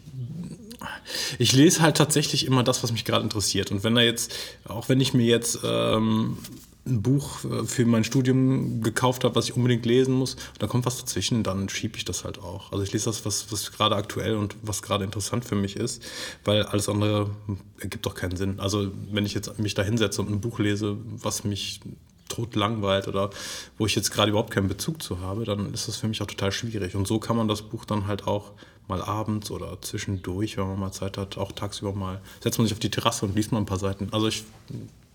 ich 1.38 1.54
lese 1.54 1.82
halt 1.82 1.97
tatsächlich 1.97 2.45
immer 2.45 2.63
das, 2.63 2.84
was 2.84 2.91
mich 2.91 3.06
gerade 3.06 3.23
interessiert. 3.23 3.71
Und 3.71 3.84
wenn 3.84 3.95
da 3.95 4.02
jetzt, 4.02 4.34
auch 4.65 4.89
wenn 4.89 4.99
ich 5.02 5.13
mir 5.13 5.26
jetzt 5.26 5.60
ähm, 5.63 6.38
ein 6.86 7.02
Buch 7.02 7.43
äh, 7.46 7.65
für 7.65 7.86
mein 7.86 8.04
Studium 8.04 8.82
gekauft 8.82 9.24
habe, 9.24 9.36
was 9.36 9.46
ich 9.46 9.56
unbedingt 9.56 9.86
lesen 9.86 10.13
muss, 10.13 10.36
da 10.60 10.67
kommt 10.67 10.86
was 10.86 11.00
dazwischen, 11.00 11.43
dann 11.43 11.69
schiebe 11.69 11.98
ich 11.98 12.06
das 12.06 12.24
halt 12.24 12.39
auch. 12.39 12.72
Also 12.72 12.84
ich 12.84 12.91
lese 12.91 13.06
das, 13.06 13.26
was, 13.26 13.52
was 13.52 13.72
gerade 13.72 13.96
aktuell 13.96 14.36
und 14.36 14.56
was 14.62 14.82
gerade 14.82 15.04
interessant 15.04 15.46
für 15.46 15.56
mich 15.56 15.76
ist, 15.76 16.04
weil 16.43 16.63
alles 16.63 16.89
andere 16.89 17.30
ergibt 17.80 18.06
doch 18.06 18.15
keinen 18.15 18.36
Sinn. 18.36 18.60
Also 18.60 18.91
wenn 19.12 19.26
ich 19.26 19.34
jetzt 19.34 19.58
mich 19.60 19.74
da 19.74 19.84
hinsetze 19.84 20.22
und 20.22 20.30
ein 20.30 20.41
Buch 20.41 20.60
lese, 20.60 20.98
was 21.06 21.43
mich 21.43 21.80
tot 22.30 22.56
langweilt 22.56 23.08
oder 23.08 23.30
wo 23.78 23.86
ich 23.86 23.96
jetzt 23.96 24.12
gerade 24.12 24.32
überhaupt 24.32 24.52
keinen 24.52 24.67
Bezug 24.67 25.02
zu 25.04 25.19
habe, 25.19 25.46
dann 25.46 25.74
ist 25.74 25.88
das 25.88 25.98
für 25.98 26.08
mich 26.08 26.22
auch 26.22 26.28
total 26.28 26.52
schwierig. 26.52 26.96
Und 26.96 27.08
so 27.08 27.19
kann 27.19 27.38
man 27.38 27.48
das 27.48 27.62
Buch 27.62 27.86
dann 27.86 28.08
halt 28.08 28.28
auch 28.28 28.52
mal 28.88 29.02
abends 29.02 29.52
oder 29.52 29.82
zwischendurch, 29.82 30.58
wenn 30.58 30.67
man 30.67 30.80
mal 30.80 30.91
Zeit 30.91 31.17
hat, 31.17 31.38
auch 31.38 31.52
tagsüber 31.52 31.93
mal, 31.93 32.22
setzt 32.41 32.58
man 32.58 32.67
sich 32.67 32.74
auf 32.74 32.80
die 32.80 32.89
Terrasse 32.89 33.26
und 33.26 33.36
liest 33.36 33.52
mal 33.52 33.60
ein 33.60 33.65
paar 33.65 33.80
Seiten. 33.80 34.10
Also 34.12 34.28
ich, 34.28 34.43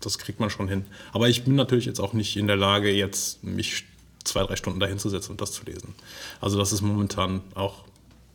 das 0.01 0.17
kriegt 0.17 0.39
man 0.39 0.49
schon 0.49 0.67
hin. 0.67 0.85
Aber 1.13 1.29
ich 1.29 1.43
bin 1.43 1.55
natürlich 1.55 1.85
jetzt 1.85 1.99
auch 1.99 2.13
nicht 2.13 2.37
in 2.37 2.47
der 2.47 2.55
Lage, 2.55 2.91
jetzt 2.91 3.43
mich 3.43 3.85
zwei, 4.23 4.43
drei 4.43 4.55
Stunden 4.55 4.79
dahin 4.79 4.99
zu 4.99 5.09
setzen 5.09 5.31
und 5.31 5.41
das 5.41 5.51
zu 5.51 5.63
lesen. 5.65 5.95
Also 6.41 6.57
das 6.57 6.71
ist 6.71 6.81
momentan 6.81 7.41
auch, 7.55 7.85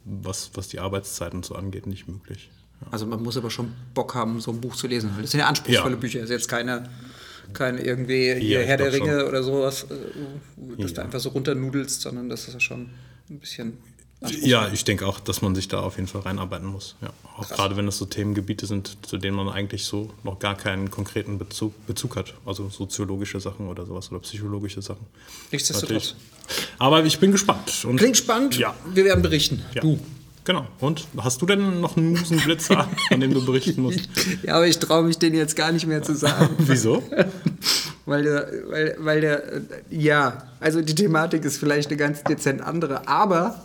was, 0.05 0.51
was 0.55 0.69
die 0.69 0.81
Arbeitszeiten 0.81 1.43
so 1.43 1.55
angeht, 1.55 1.87
nicht 1.87 2.09
möglich. 2.09 2.51
Ja. 2.81 2.89
Also 2.91 3.07
man 3.07 3.23
muss 3.23 3.37
aber 3.37 3.51
schon 3.51 3.73
Bock 3.95 4.15
haben, 4.15 4.41
so 4.41 4.51
ein 4.51 4.61
Buch 4.61 4.77
zu 4.77 4.87
lesen. 4.87 5.11
Das 5.21 5.31
sind 5.31 5.41
ja 5.41 5.47
anspruchsvolle 5.47 5.95
Ja. 5.95 6.01
Bücher. 6.01 6.19
Das 6.21 6.31
ist 6.31 6.35
jetzt 6.35 6.49
keine, 6.49 6.89
keine 7.53 7.81
irgendwie 7.83 8.33
Ja, 8.33 8.61
Herr 8.61 8.77
der 8.77 8.93
Ringe 8.93 9.21
schon. 9.21 9.29
oder 9.29 9.43
sowas, 9.43 9.85
äh, 9.85 9.95
dass 10.83 10.93
du 10.93 11.01
Ja. 11.01 11.05
einfach 11.07 11.21
so 11.21 11.31
runternudelst, 11.31 12.01
sondern 12.03 12.29
das 12.29 12.49
ist 12.49 12.55
ja 12.55 12.61
schon 12.61 12.91
ein 13.31 13.39
bisschen 13.39 13.79
Ja, 14.41 14.69
ich 14.73 14.85
denke 14.85 15.07
auch, 15.07 15.21
dass 15.21 15.43
man 15.43 15.55
sich 15.55 15.69
da 15.69 15.81
auf 15.81 15.97
jeden 15.97 16.09
Fall 16.09 16.23
reinarbeiten 16.23 16.67
muss. 16.67 16.97
Ja. 17.03 17.11
Auch 17.37 17.49
gerade 17.49 17.77
wenn 17.77 17.87
es 17.89 17.99
so 17.99 18.07
Themengebiete 18.07 18.67
sind, 18.67 18.97
zu 19.07 19.19
denen 19.19 19.37
man 19.37 19.49
eigentlich 19.49 19.85
so 19.85 20.11
noch 20.23 20.39
gar 20.39 20.57
keinen 20.57 20.91
konkreten 20.91 21.39
Bezug, 21.39 21.75
Bezug 21.87 22.17
hat. 22.17 22.35
Also 22.47 22.69
soziologische 22.69 23.41
Sachen 23.41 23.69
oder 23.69 23.87
sowas 23.87 24.11
oder 24.11 24.21
psychologische 24.21 24.83
Sachen. 24.83 25.07
Nichtsdestotrotz. 25.53 26.15
Aber 26.79 27.05
ich 27.05 27.19
bin 27.19 27.33
gespannt. 27.33 27.85
Und 27.85 27.97
Klingt 27.97 28.17
spannend. 28.17 28.59
Ja. 28.59 28.75
Wir 28.93 29.05
werden 29.05 29.23
berichten. 29.23 29.63
ja. 29.75 29.83
Du. 29.83 29.99
Genau. 30.45 30.67
Und 30.79 31.07
hast 31.17 31.41
du 31.41 31.47
denn 31.47 31.81
noch 31.81 31.97
einen 31.97 32.11
Musenblitzer, 32.11 32.87
von 33.09 33.21
dem 33.21 33.33
du 33.33 33.45
berichten 33.45 33.81
musst? 33.81 34.09
Ja, 34.43 34.57
aber 34.57 34.67
ich 34.67 34.79
traue 34.79 35.03
mich 35.05 35.19
den 35.19 35.33
jetzt 35.35 35.57
gar 35.57 35.73
nicht 35.73 35.87
mehr 35.87 36.03
zu 36.03 36.15
sagen. 36.15 36.55
Wieso? 36.59 37.03
Weil 38.07 38.23
der, 38.23 38.47
weil, 38.69 38.97
weil 38.99 39.21
der, 39.23 39.53
äh, 39.55 39.61
ja, 39.89 40.43
also 40.61 40.83
die 40.83 40.95
Thematik 40.95 41.43
ist 41.47 41.57
vielleicht 41.57 41.89
eine 41.89 41.97
ganz 41.97 42.23
dezent 42.23 42.61
andere, 42.61 43.09
aber 43.09 43.65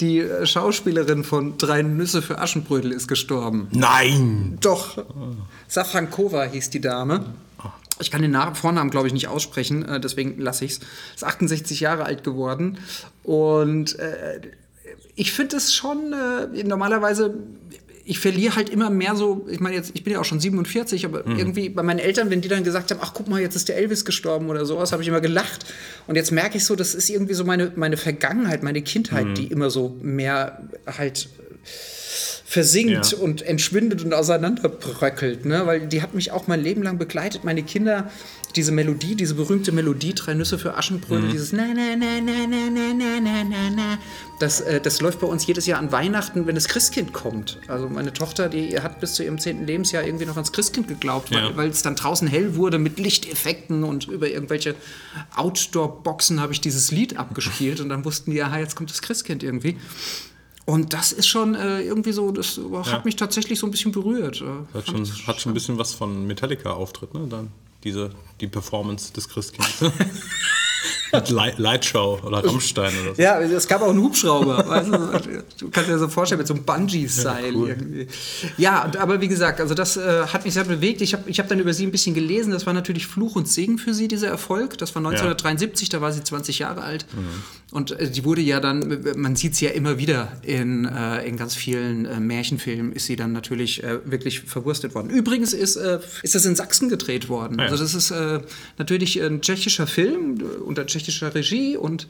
die 0.00 0.24
Schauspielerin 0.44 1.24
von 1.24 1.58
Drei 1.58 1.82
Nüsse 1.82 2.22
für 2.22 2.38
Aschenbrödel 2.38 2.92
ist 2.92 3.08
gestorben. 3.08 3.68
Nein! 3.72 4.58
Doch. 4.60 5.04
Safrankova 5.68 6.44
hieß 6.44 6.70
die 6.70 6.80
Dame. 6.80 7.24
Ich 8.00 8.10
kann 8.10 8.22
den 8.22 8.36
Vornamen, 8.54 8.90
glaube 8.90 9.08
ich, 9.08 9.12
nicht 9.12 9.28
aussprechen, 9.28 9.84
äh, 9.84 10.00
deswegen 10.00 10.38
lasse 10.38 10.64
ich 10.64 10.72
es. 10.72 10.80
Ist 11.16 11.24
68 11.24 11.80
Jahre 11.80 12.04
alt 12.04 12.22
geworden. 12.22 12.78
Und 13.24 13.98
äh, 13.98 14.40
ich 15.16 15.32
finde 15.32 15.56
es 15.56 15.74
schon 15.74 16.12
äh, 16.12 16.62
normalerweise. 16.62 17.34
Ich 18.10 18.18
verliere 18.20 18.56
halt 18.56 18.70
immer 18.70 18.88
mehr 18.88 19.14
so, 19.14 19.46
ich 19.50 19.60
meine 19.60 19.76
jetzt, 19.76 19.90
ich 19.92 20.02
bin 20.02 20.14
ja 20.14 20.20
auch 20.20 20.24
schon 20.24 20.40
47, 20.40 21.04
aber 21.04 21.26
irgendwie 21.26 21.68
bei 21.68 21.82
meinen 21.82 21.98
Eltern, 21.98 22.30
wenn 22.30 22.40
die 22.40 22.48
dann 22.48 22.64
gesagt 22.64 22.90
haben, 22.90 23.00
ach 23.02 23.12
guck 23.12 23.28
mal, 23.28 23.38
jetzt 23.38 23.54
ist 23.54 23.68
der 23.68 23.76
Elvis 23.76 24.06
gestorben 24.06 24.48
oder 24.48 24.64
sowas, 24.64 24.92
habe 24.92 25.02
ich 25.02 25.08
immer 25.08 25.20
gelacht. 25.20 25.66
Und 26.06 26.16
jetzt 26.16 26.32
merke 26.32 26.56
ich 26.56 26.64
so, 26.64 26.74
das 26.74 26.94
ist 26.94 27.10
irgendwie 27.10 27.34
so 27.34 27.44
meine, 27.44 27.70
meine 27.76 27.98
Vergangenheit, 27.98 28.62
meine 28.62 28.80
Kindheit, 28.80 29.36
die 29.36 29.48
immer 29.48 29.68
so 29.68 29.94
mehr 30.00 30.68
halt 30.86 31.28
versinkt 32.50 33.12
Ja. 33.12 33.18
und 33.18 33.42
entschwindet 33.42 34.02
und 34.02 34.14
auseinanderbröckelt, 34.14 35.44
ne? 35.44 35.66
weil 35.66 35.86
die 35.86 36.00
hat 36.00 36.14
mich 36.14 36.32
auch 36.32 36.46
mein 36.46 36.62
Leben 36.62 36.82
lang 36.82 36.96
begleitet. 36.96 37.44
Meine 37.44 37.62
Kinder, 37.62 38.10
diese 38.56 38.72
Melodie, 38.72 39.16
diese 39.16 39.34
berühmte 39.34 39.70
Melodie, 39.70 40.14
drei 40.14 40.32
Nüsse 40.32 40.58
für 40.58 40.74
Aschenbrödel, 40.74 41.28
dieses 41.30 41.52
na 41.52 41.66
na 41.74 41.94
na 41.94 42.22
na 42.22 42.46
na 42.46 42.70
na 42.70 42.94
na 42.94 43.20
na 43.20 43.44
na 43.44 43.70
na, 43.76 43.98
das, 44.40 44.62
äh, 44.62 44.80
das 44.80 45.02
läuft 45.02 45.20
bei 45.20 45.26
uns 45.26 45.46
jedes 45.46 45.66
Jahr 45.66 45.78
an 45.78 45.92
Weihnachten, 45.92 46.46
wenn 46.46 46.54
das 46.54 46.68
Christkind 46.68 47.12
kommt. 47.12 47.58
Also 47.68 47.90
meine 47.90 48.14
Tochter, 48.14 48.48
die 48.48 48.80
hat 48.80 48.98
bis 48.98 49.12
zu 49.12 49.24
ihrem 49.24 49.38
zehnten 49.38 49.66
Lebensjahr 49.66 50.02
irgendwie 50.02 50.24
noch 50.24 50.36
ans 50.36 50.50
Christkind 50.50 50.88
geglaubt, 50.88 51.30
weil, 51.30 51.42
Ja. 51.50 51.54
weil 51.58 51.68
es 51.68 51.82
dann 51.82 51.96
draußen 51.96 52.26
hell 52.28 52.56
wurde 52.56 52.78
mit 52.78 52.98
Lichteffekten 52.98 53.84
und 53.84 54.08
über 54.08 54.26
irgendwelche 54.30 54.74
Outdoor-Boxen 55.36 56.40
habe 56.40 56.54
ich 56.54 56.62
dieses 56.62 56.90
Lied 56.92 57.18
abgespielt 57.18 57.80
und 57.80 57.90
dann 57.90 58.06
wussten 58.06 58.30
die, 58.30 58.42
aha, 58.42 58.58
jetzt 58.58 58.74
kommt 58.74 58.88
das 58.88 59.02
Christkind 59.02 59.42
irgendwie. 59.42 59.76
Und 60.68 60.92
das 60.92 61.12
ist 61.12 61.26
schon 61.26 61.54
äh, 61.54 61.80
irgendwie 61.80 62.12
so, 62.12 62.30
das 62.30 62.60
hat 62.84 63.06
mich 63.06 63.16
tatsächlich 63.16 63.58
so 63.58 63.66
ein 63.66 63.70
bisschen 63.70 63.90
berührt. 63.90 64.42
äh, 64.42 64.76
Hat 64.76 64.86
schon, 64.86 65.08
hat 65.26 65.40
schon 65.40 65.52
ein 65.52 65.54
bisschen 65.54 65.78
was 65.78 65.94
von 65.94 66.26
Metallica-Auftritt, 66.26 67.14
ne? 67.14 67.26
Dann 67.26 67.50
diese, 67.84 68.10
die 68.42 68.48
Performance 68.48 69.10
des 69.14 69.30
Christkinds. 69.30 69.80
Mit 71.12 71.30
Light, 71.30 71.58
Lightshow 71.58 72.20
oder 72.22 72.44
Rammstein 72.44 72.92
oder 73.02 73.14
so. 73.14 73.22
Ja, 73.22 73.40
es 73.40 73.66
gab 73.66 73.82
auch 73.82 73.90
einen 73.90 74.00
Hubschrauber. 74.00 74.68
weißt 74.68 74.88
du? 74.88 75.38
du 75.58 75.70
kannst 75.70 75.90
dir 75.90 75.98
so 75.98 76.08
vorstellen, 76.08 76.38
mit 76.38 76.46
so 76.46 76.54
einem 76.54 76.64
Bungee-Style 76.64 77.48
Ja, 77.48 77.54
cool. 77.54 77.68
irgendwie. 77.68 78.06
Ja, 78.56 78.90
aber 78.98 79.20
wie 79.20 79.28
gesagt, 79.28 79.60
also 79.60 79.74
das 79.74 79.96
äh, 79.96 80.26
hat 80.26 80.44
mich 80.44 80.54
sehr 80.54 80.64
bewegt. 80.64 81.00
Ich 81.00 81.14
habe 81.14 81.28
ich 81.28 81.38
hab 81.38 81.48
dann 81.48 81.60
über 81.60 81.72
sie 81.72 81.86
ein 81.86 81.90
bisschen 81.90 82.14
gelesen. 82.14 82.52
Das 82.52 82.66
war 82.66 82.74
natürlich 82.74 83.06
Fluch 83.06 83.36
und 83.36 83.48
Segen 83.48 83.78
für 83.78 83.94
sie, 83.94 84.08
dieser 84.08 84.28
Erfolg. 84.28 84.76
Das 84.78 84.94
war 84.94 85.00
1973, 85.00 85.88
da 85.88 86.00
war 86.00 86.12
sie 86.12 86.22
20 86.22 86.58
Jahre 86.58 86.82
alt. 86.82 87.06
Und 87.70 87.92
äh, 87.92 88.10
die 88.10 88.24
wurde 88.24 88.40
ja 88.40 88.60
dann, 88.60 89.04
man 89.16 89.36
sieht 89.36 89.54
sie 89.54 89.66
ja 89.66 89.72
immer 89.72 89.98
wieder 89.98 90.32
in, 90.42 90.84
äh, 90.84 91.26
in 91.26 91.36
ganz 91.36 91.54
vielen 91.54 92.06
äh, 92.06 92.20
Märchenfilmen, 92.20 92.92
ist 92.92 93.06
sie 93.06 93.16
dann 93.16 93.32
natürlich 93.32 93.82
äh, 93.82 93.98
wirklich 94.04 94.40
verwurstet 94.40 94.94
worden. 94.94 95.10
Übrigens 95.10 95.52
ist, 95.52 95.76
äh, 95.76 95.98
ist 96.22 96.34
das 96.34 96.44
in 96.44 96.56
Sachsen 96.56 96.88
gedreht 96.88 97.28
worden. 97.28 97.58
Ja. 97.58 97.66
Also 97.66 97.78
das 97.82 97.94
ist 97.94 98.12
natürlich 98.78 99.20
ein 99.22 99.40
tschechischer 99.42 99.86
Film 99.86 100.40
unter 100.68 100.86
tschechischer 100.86 101.34
Regie 101.34 101.76
und 101.76 102.06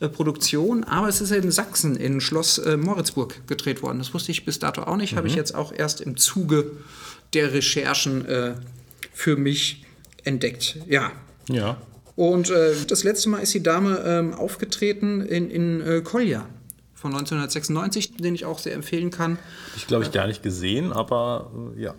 äh, 0.00 0.08
Produktion, 0.08 0.84
aber 0.84 1.08
es 1.08 1.20
ist 1.20 1.30
in 1.30 1.50
Sachsen, 1.50 1.96
in 1.96 2.20
Schloss 2.20 2.58
äh, 2.58 2.76
Moritzburg 2.76 3.46
gedreht 3.46 3.82
worden. 3.82 3.98
Das 3.98 4.14
wusste 4.14 4.32
ich 4.32 4.44
bis 4.44 4.58
dato 4.58 4.82
auch 4.82 4.96
nicht, 4.96 5.16
habe 5.16 5.28
ich 5.28 5.34
jetzt 5.34 5.54
auch 5.54 5.72
erst 5.72 6.00
im 6.00 6.16
Zuge 6.16 6.72
der 7.34 7.52
Recherchen 7.52 8.24
äh, 8.26 8.54
für 9.12 9.36
mich 9.36 9.84
entdeckt. 10.24 10.78
Ja. 10.88 11.12
Ja. 11.48 11.78
Und 12.16 12.50
äh, 12.50 12.74
das 12.88 13.04
letzte 13.04 13.28
Mal 13.28 13.38
ist 13.38 13.54
die 13.54 13.62
Dame 13.62 14.02
ähm, 14.04 14.34
aufgetreten 14.34 15.20
in, 15.20 15.50
in 15.50 15.80
äh, 15.80 16.00
Kolja 16.00 16.48
von 16.94 17.12
1996, 17.12 18.16
den 18.16 18.34
ich 18.34 18.44
auch 18.44 18.58
sehr 18.58 18.74
empfehlen 18.74 19.10
kann. 19.10 19.38
Ich 19.76 19.86
glaube 19.86 20.04
ich 20.04 20.10
gar 20.10 20.26
nicht 20.26 20.42
gesehen, 20.42 20.92
aber 20.92 21.52
äh, 21.76 21.82
ja. 21.82 21.94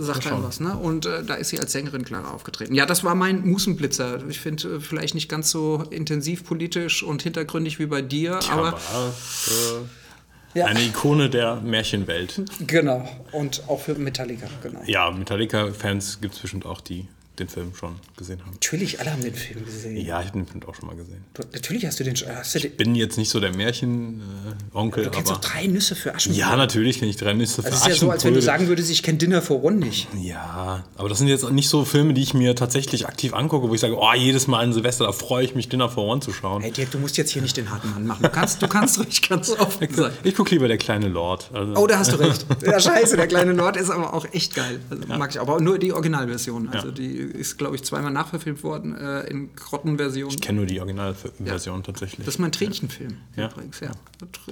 Sagt 0.00 0.26
einem 0.26 0.42
was, 0.42 0.60
ne? 0.60 0.76
Und 0.76 1.04
äh, 1.06 1.22
da 1.24 1.34
ist 1.34 1.50
sie 1.50 1.60
als 1.60 1.72
Sängerin 1.72 2.04
Clara 2.04 2.30
aufgetreten. 2.30 2.74
Ja, 2.74 2.86
das 2.86 3.04
war 3.04 3.14
mein 3.14 3.46
Musenblitzer. 3.46 4.26
Ich 4.28 4.40
finde 4.40 4.76
äh, 4.76 4.80
vielleicht 4.80 5.14
nicht 5.14 5.28
ganz 5.28 5.50
so 5.50 5.84
intensiv 5.90 6.44
politisch 6.44 7.02
und 7.02 7.22
hintergründig 7.22 7.78
wie 7.78 7.86
bei 7.86 8.00
dir, 8.02 8.40
aber 8.50 8.68
Aber 8.94 9.12
äh, 9.46 10.58
Ja. 10.58 10.66
eine 10.66 10.82
Ikone 10.82 11.28
der 11.28 11.56
Märchenwelt. 11.56 12.42
genau. 12.66 13.08
Und 13.32 13.62
auch 13.68 13.80
für 13.80 13.94
Metallica, 13.96 14.46
genau. 14.62 14.80
Ja, 14.86 15.10
Metallica-Fans 15.10 16.20
gibt 16.20 16.34
es 16.34 16.40
bestimmt 16.40 16.64
auch, 16.64 16.80
die 16.80 17.06
den 17.38 17.48
Film 17.48 17.74
schon 17.74 17.96
gesehen 18.16 18.40
haben. 18.42 18.52
Natürlich, 18.52 19.00
alle 19.00 19.12
haben 19.12 19.22
den 19.22 19.34
Film 19.34 19.64
gesehen. 19.64 19.96
Ja, 19.96 20.20
ich 20.20 20.28
habe 20.28 20.38
den 20.38 20.46
Film 20.46 20.62
auch 20.68 20.74
schon 20.74 20.86
mal 20.86 20.94
gesehen. 20.96 21.24
Du, 21.34 21.42
natürlich 21.52 21.84
hast 21.84 21.98
du 21.98 22.04
den. 22.04 22.14
Hast 22.14 22.54
du, 22.54 22.60
den, 22.60 22.76
Bin 22.76 22.94
jetzt 22.94 23.18
nicht 23.18 23.28
so 23.30 23.40
der 23.40 23.52
Märchen-Onkel, 23.54 25.04
du 25.04 25.10
kennst 25.10 25.30
aber. 25.30 25.40
doch 25.40 25.50
drei 25.50 25.66
Nüsse 25.66 25.94
für 25.96 26.14
Aschenbrödel. 26.14 26.48
Ja, 26.48 26.56
natürlich 26.56 26.98
kenne 26.98 27.10
ich 27.10 27.16
drei 27.16 27.32
Nüsse 27.34 27.62
für 27.62 27.70
Das 27.70 27.80
ist 27.80 27.86
ja 27.88 27.94
so, 27.94 28.10
als 28.10 28.24
wenn 28.24 28.34
du 28.34 28.38
Aschenbrödel. 28.38 28.42
sagen 28.42 28.68
würdest, 28.68 28.90
ich 28.90 29.02
kenne 29.02 29.18
Dinner 29.18 29.42
for 29.42 29.62
One 29.64 29.76
nicht. 29.76 30.08
Ja, 30.20 30.84
aber 30.96 31.08
das 31.08 31.18
sind 31.18 31.28
jetzt 31.28 31.50
nicht 31.50 31.68
so 31.68 31.84
Filme, 31.84 32.14
die 32.14 32.22
ich 32.22 32.34
mir 32.34 32.54
tatsächlich 32.54 33.06
aktiv 33.06 33.34
angucke, 33.34 33.68
wo 33.68 33.74
ich 33.74 33.80
sage, 33.80 33.96
oh, 33.98 34.12
jedes 34.16 34.46
Mal 34.46 34.60
an 34.62 34.72
Silvester, 34.72 35.06
da 35.06 35.12
freue 35.12 35.44
ich 35.44 35.54
mich, 35.54 35.68
Dinner 35.68 35.88
for 35.88 36.04
One 36.06 36.20
zu 36.20 36.32
schauen. 36.32 36.62
Hey 36.62 36.70
Dirk, 36.70 36.90
du 36.92 36.98
musst 36.98 37.16
jetzt 37.16 37.30
hier 37.30 37.42
nicht 37.42 37.56
den 37.56 37.70
harten 37.70 37.90
Mann 37.90 38.06
machen. 38.06 38.22
Du 38.22 38.28
kannst, 38.28 38.62
du 38.62 38.68
kannst 38.68 38.98
ruhig 38.98 39.28
ganz 39.28 39.50
offen 39.50 39.92
sein. 39.92 40.12
Ich 40.24 40.34
gucke 40.34 40.50
lieber 40.50 40.68
der 40.68 40.78
kleine 40.78 41.08
Lord. 41.08 41.50
Also, 41.52 41.74
Oh, 41.76 41.86
da 41.86 41.98
hast 41.98 42.12
du 42.12 42.16
recht. 42.16 42.46
Ja, 42.64 42.80
scheiße, 42.80 43.16
der 43.16 43.26
kleine 43.26 43.52
Lord 43.52 43.76
ist 43.76 43.90
aber 43.90 44.14
auch 44.14 44.26
echt 44.32 44.54
geil. 44.54 44.80
Also, 44.90 45.02
Mag 45.06 45.30
ich 45.30 45.40
aber 45.40 45.60
nur 45.60 45.78
die 45.78 45.92
Originalversion. 45.92 46.68
Also 46.70 46.88
Ja. 46.88 46.92
die 46.94 47.23
ist, 47.24 47.58
glaube 47.58 47.76
ich, 47.76 47.82
zweimal 47.84 48.12
nachverfilmt 48.12 48.62
worden 48.62 48.96
äh, 48.96 49.22
in 49.28 49.54
Grottenversion. 49.56 50.30
ich 50.30 50.40
kenne 50.40 50.58
nur 50.58 50.66
die 50.66 50.80
Originalversion 50.80 51.82
tatsächlich. 51.82 52.24
Das 52.24 52.34
ist 52.36 52.38
mein 52.40 52.52
Tränenfilm 52.52 53.16
Ja. 53.36 53.50
übrigens, 53.50 53.80
ja. 53.80 53.90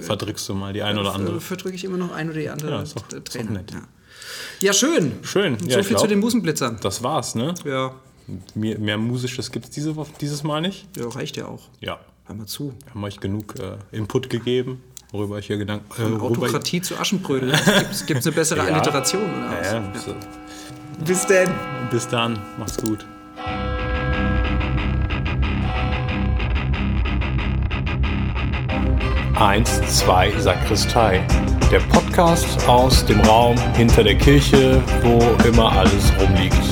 Verdrückst 0.01 0.49
du 0.49 0.55
mal 0.55 0.73
die 0.73 0.83
ein 0.83 0.99
oder 0.99 1.15
andere. 1.15 1.41
Verdrücke 1.41 1.75
ich 1.75 1.85
immer 1.85 1.99
noch 1.99 2.13
ein 2.13 2.29
oder 2.31 2.39
die 2.41 2.49
andere 2.49 2.71
Ja, 2.71 2.83
ist 2.83 2.97
doch- 2.97 3.13
äh, 3.13 3.17
ist 3.19 3.29
Träne. 3.33 3.51
nett. 3.51 3.71
Ja. 3.73 3.83
ja, 4.61 4.73
schön. 4.73 5.13
Schön. 5.23 5.59
So 5.59 5.67
Ja, 5.67 5.77
viel 5.79 5.85
zu 5.85 5.95
glaub, 5.95 6.09
den 6.09 6.21
Musenblitzern. 6.21 6.79
Das 6.83 7.03
war's, 7.03 7.35
ne? 7.35 7.55
Ja. 7.65 7.95
Mehr, 8.55 8.79
mehr 8.79 8.99
Musisches 8.99 9.51
gibt 9.51 9.65
es 9.67 9.71
diese, 9.73 9.95
dieses 10.21 10.43
Mal 10.45 10.61
nicht. 10.61 10.87
ja, 10.97 11.09
reicht 11.09 11.37
ja 11.37 11.47
auch. 11.47 11.69
Ja. 11.81 11.99
Hör 12.25 12.37
mal 12.37 12.47
zu. 12.47 12.73
Wir 12.85 12.95
haben 12.95 13.03
euch 13.05 13.19
genug 13.19 13.55
äh, 13.59 13.79
Input 13.97 14.31
gegeben, 14.31 14.81
worüber 15.11 15.39
ich 15.41 15.49
hier 15.49 15.59
Gedanken. 15.59 15.87
Äh, 16.01 16.21
Autokratie 16.21 16.81
zu 16.81 16.97
Aschenbrödel. 16.97 17.51
Gibt 18.07 18.21
es 18.21 18.27
eine 18.27 18.35
bessere 18.37 18.61
Ja. 18.69 18.75
Alliteration 18.75 19.23
oder 19.23 19.51
was? 19.59 19.73
Ja, 19.73 19.79
ja, 19.81 19.93
so. 19.99 20.15
Bis 21.05 21.27
denn. 21.27 21.51
Bis 21.91 22.07
dann. 22.07 22.39
Macht's 22.59 22.77
gut. 22.77 23.05
Eins, 29.35 29.81
zwei, 29.99 30.31
Sakristei. 30.39 31.27
Der 31.73 31.81
Podcast 31.81 32.69
aus 32.69 33.05
dem 33.05 33.21
Raum 33.23 33.57
hinter 33.75 34.05
der 34.05 34.15
Kirche, 34.15 34.81
wo 35.03 35.19
immer 35.45 35.73
alles 35.73 36.13
rumliegt. 36.21 36.72